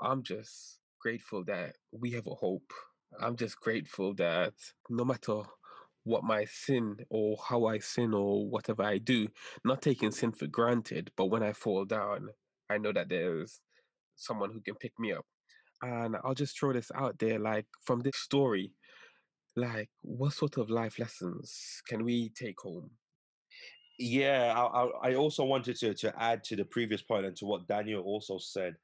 [0.01, 2.71] I'm just grateful that we have a hope.
[3.19, 4.53] I'm just grateful that
[4.89, 5.41] no matter
[6.03, 9.27] what my sin or how I sin or whatever I do,
[9.63, 12.29] not taking sin for granted, but when I fall down,
[12.69, 13.59] I know that there's
[14.15, 15.25] someone who can pick me up.
[15.81, 18.73] And I'll just throw this out there like from this story,
[19.55, 22.91] like what sort of life lessons can we take home
[23.99, 27.67] yeah I, I also wanted to, to add to the previous point and to what
[27.67, 28.75] daniel also said.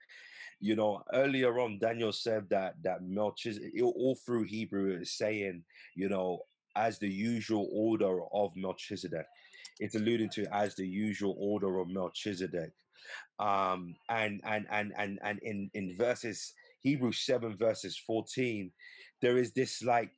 [0.60, 5.64] You know earlier on daniel said that that melchizedek all through hebrew is saying
[5.96, 6.42] you know
[6.76, 9.26] as the usual order of melchizedek.
[9.80, 12.74] It's alluding to as the usual order of melchizedek.
[13.40, 18.72] Um and and and and and in in verses Hebrews 7 verses 14,
[19.22, 20.12] there is this like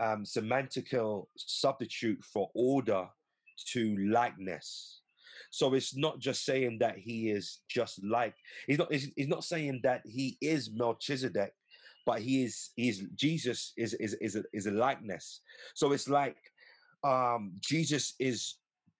[0.00, 3.06] um, semantical substitute for order
[3.72, 5.00] to likeness.
[5.50, 8.34] So it's not just saying that he is just like
[8.66, 11.52] he's not he's, he's not saying that he is Melchizedek,
[12.06, 15.40] but he is he's Jesus is is is a, is a likeness.
[15.74, 16.36] So it's like
[17.04, 18.56] um Jesus is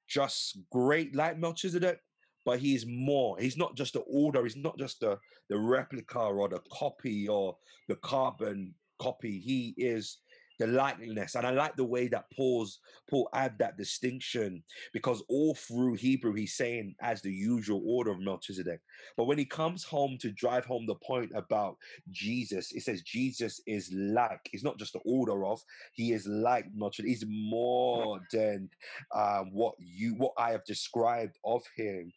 [0.08, 1.98] just great like Melchizedek,
[2.44, 3.36] but he's more.
[3.38, 4.44] He's not just the order.
[4.44, 7.56] He's not just the the replica or the copy or
[7.88, 9.40] the carbon copy.
[9.40, 10.18] He is
[10.58, 11.34] the likeness.
[11.34, 12.78] And I like the way that Paul's
[13.08, 18.20] Paul add that distinction because all through Hebrew he's saying as the usual order of
[18.20, 18.80] Melchizedek.
[19.16, 21.76] But when he comes home to drive home the point about
[22.10, 24.48] Jesus, it says Jesus is like.
[24.50, 25.60] He's not just the order of.
[25.92, 27.10] He is like Melchizedek.
[27.10, 28.68] He's more than
[29.14, 32.12] um, what you what I have described of him.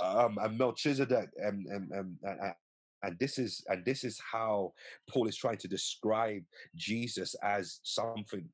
[0.00, 2.16] Um, and Melchizedek and, and, and,
[3.02, 4.72] and this is and this is how
[5.08, 6.42] paul is trying to describe
[6.76, 8.48] jesus as something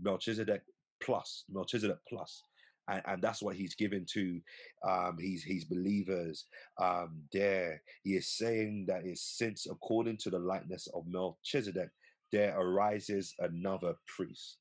[0.00, 0.62] melchizedek
[1.00, 2.42] plus melchizedek plus.
[2.88, 4.40] And, and that's what he's given to
[4.86, 6.46] um he's he's believers.
[6.80, 11.90] Um there he is saying that is since according to the likeness of melchizedek
[12.32, 14.58] there arises another priest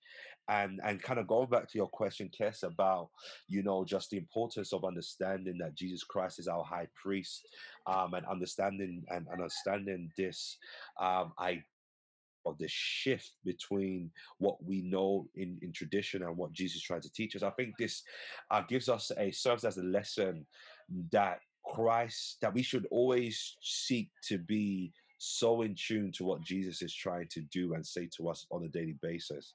[0.50, 3.10] and and kind of going back to your question Kes about
[3.48, 7.48] you know just the importance of understanding that jesus christ is our high priest
[7.88, 10.58] um and understanding and understanding this
[11.00, 11.64] um i
[12.46, 17.12] of the shift between what we know in, in tradition and what Jesus tried to
[17.12, 17.44] teach us.
[17.44, 18.04] I think this
[18.52, 20.46] uh, gives us a serves as a lesson
[21.12, 24.92] that Christ that we should always seek to be
[25.26, 28.66] so in tune to what Jesus is trying to do and say to us on
[28.66, 29.54] a daily basis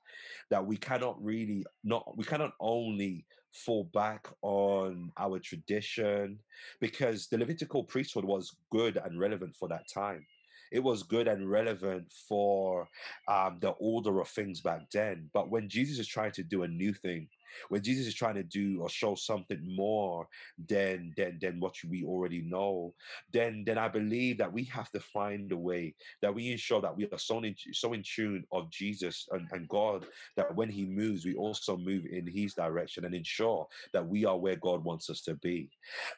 [0.51, 6.39] that we cannot really not we cannot only fall back on our tradition
[6.81, 10.25] because the Levitical priesthood was good and relevant for that time
[10.71, 12.89] it was good and relevant for
[13.27, 15.31] um, the order of things back then.
[15.33, 17.29] But when Jesus is trying to do a new thing,
[17.69, 20.29] when Jesus is trying to do or show something more
[20.69, 22.95] than than than what we already know,
[23.33, 26.97] then then I believe that we have to find a way that we ensure that
[26.97, 30.87] we are so in, so in tune of Jesus and, and God that when He
[30.87, 35.11] moves, we also move in His direction and ensure that we are where God wants
[35.11, 35.71] us to be.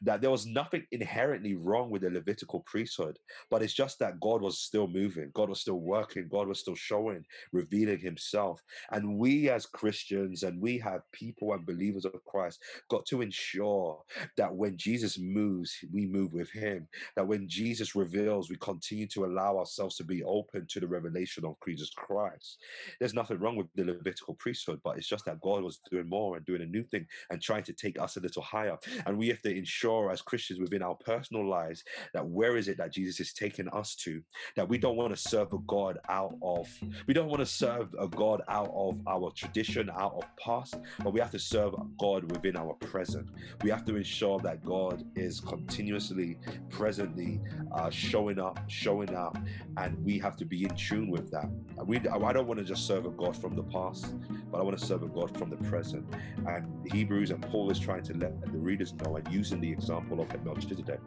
[0.03, 3.19] That there was nothing inherently wrong with the Levitical priesthood,
[3.51, 6.75] but it's just that God was still moving, God was still working, God was still
[6.75, 12.61] showing, revealing Himself, and we as Christians and we have people and believers of Christ
[12.89, 14.03] got to ensure
[14.37, 16.89] that when Jesus moves, we move with him.
[17.17, 21.45] That when Jesus reveals, we continue to allow ourselves to be open to the revelation
[21.45, 22.59] of Jesus Christ.
[22.99, 26.37] There's nothing wrong with the Levitical priesthood, but it's just that God was doing more
[26.37, 28.79] and doing a new thing and trying to take us a little higher.
[29.07, 32.79] And we have to ensure as Christians within our personal lives that where is it
[32.79, 34.23] that Jesus is taking us to?
[34.57, 36.69] That we don't want to serve a God out of,
[37.07, 40.77] we don't want to serve a God out of our tradition, out of past,
[41.11, 43.29] we have to serve God within our present.
[43.63, 46.39] We have to ensure that God is continuously,
[46.69, 47.41] presently
[47.73, 49.39] uh, showing up, showing up,
[49.77, 51.49] and we have to be in tune with that.
[51.85, 54.15] we, I don't want to just serve a God from the past,
[54.51, 56.07] but I want to serve a God from the present.
[56.47, 60.21] And Hebrews and Paul is trying to let the readers know, and using the example
[60.21, 61.01] of Melchizedek,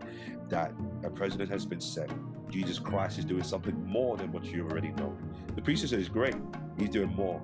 [0.49, 0.73] that
[1.03, 2.09] a president has been set.
[2.49, 5.17] Jesus Christ is doing something more than what you already know.
[5.55, 6.35] The priesthood is great;
[6.77, 7.41] he's doing more.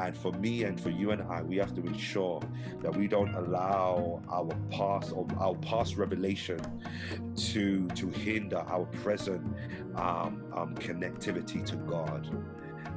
[0.00, 2.40] And for me and for you and I, we have to ensure
[2.80, 6.58] that we don't allow our past or our past revelation
[7.36, 9.44] to to hinder our present
[9.96, 12.26] um, um, connectivity to God.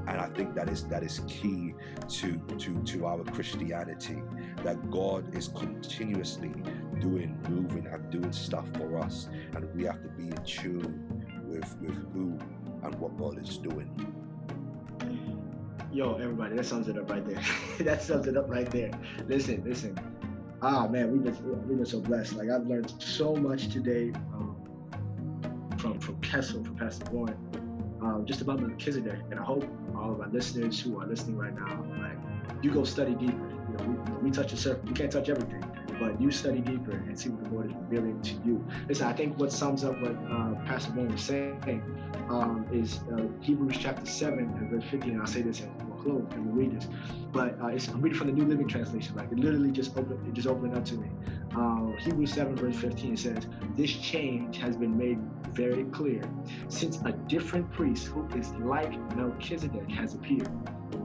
[0.07, 1.73] And I think that is that is key
[2.07, 4.21] to to to our Christianity.
[4.63, 6.53] That God is continuously
[7.01, 11.75] doing, moving, and doing stuff for us, and we have to be in tune with
[11.81, 12.39] with who
[12.81, 14.22] and what God is doing.
[15.93, 17.39] Yo, everybody, that sums it up right there.
[17.85, 18.89] that sums it up right there.
[19.27, 19.95] Listen, listen.
[20.63, 22.33] Ah, man, we've been we've been so blessed.
[22.33, 24.55] Like I've learned so much today um,
[25.77, 27.37] from from Kessel, from Pastor Warren,
[28.01, 29.19] um, just about Melchizedek.
[29.29, 32.17] And I hope all of our listeners who are listening right now, like
[32.63, 33.33] you go study deeper.
[33.69, 34.83] You know, we, we touch the surface.
[34.89, 35.63] We can't touch everything,
[35.99, 38.65] but you study deeper and see what the Lord is revealing to you.
[38.87, 41.83] Listen, I think what sums up what uh, Pastor Warren was saying
[42.29, 45.19] um, is uh, Hebrews chapter 7 and verse 15.
[45.19, 46.87] I'll say this and we'll close and we'll read this.
[47.31, 49.15] But uh, I'm reading from the New Living Translation.
[49.15, 51.09] Like it literally just opened, it just opened up to me.
[51.55, 55.19] Uh, Hebrews 7 verse 15 says, This change has been made
[55.51, 56.21] very clear
[56.67, 60.49] since a different priest who is like Melchizedek has appeared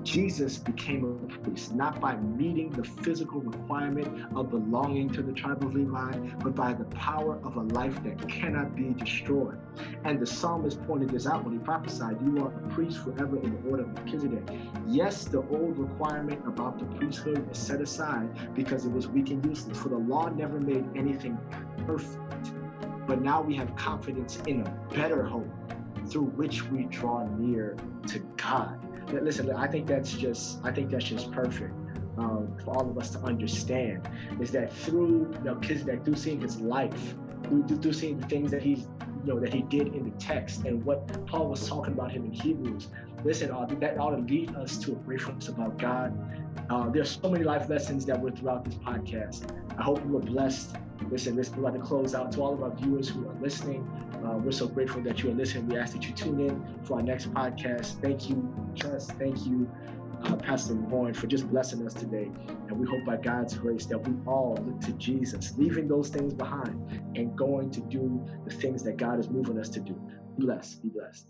[0.08, 5.62] Jesus became a priest, not by meeting the physical requirement of belonging to the tribe
[5.62, 9.58] of Levi, but by the power of a life that cannot be destroyed.
[10.04, 13.50] And the psalmist pointed this out when he prophesied, You are a priest forever in
[13.54, 14.48] the order of Melchizedek.
[14.86, 19.44] Yes, the old requirement about the priesthood was set aside because it was weak and
[19.44, 21.36] useless, for the law never made anything
[21.86, 22.54] perfect.
[23.06, 25.50] But now we have confidence in a better hope
[26.06, 28.87] through which we draw near to God.
[29.12, 31.74] Listen, I think that's just I think that's just perfect.
[32.18, 34.08] Um, for all of us to understand
[34.40, 38.88] is that through Melchizedek, through seeing his life, through, through seeing the things that he's
[39.24, 42.24] you know that he did in the text and what Paul was talking about him
[42.24, 42.88] in Hebrews.
[43.24, 46.12] Listen, uh, that ought to lead us to a gratefulness about God.
[46.70, 49.50] Uh, there's so many life lessons that were throughout this podcast.
[49.78, 50.76] I hope you were blessed.
[51.10, 53.88] Listen, listen, we're about to close out to all of our viewers who are listening.
[54.24, 55.68] Uh, we're so grateful that you are listening.
[55.68, 58.00] We ask that you tune in for our next podcast.
[58.02, 59.12] Thank you, Trust.
[59.12, 59.70] Thank you,
[60.24, 62.30] uh, Pastor Horn, for just blessing us today.
[62.68, 66.34] And we hope by God's grace that we all look to Jesus, leaving those things
[66.34, 69.98] behind and going to do the things that God is moving us to do.
[70.36, 71.28] Bless, be blessed.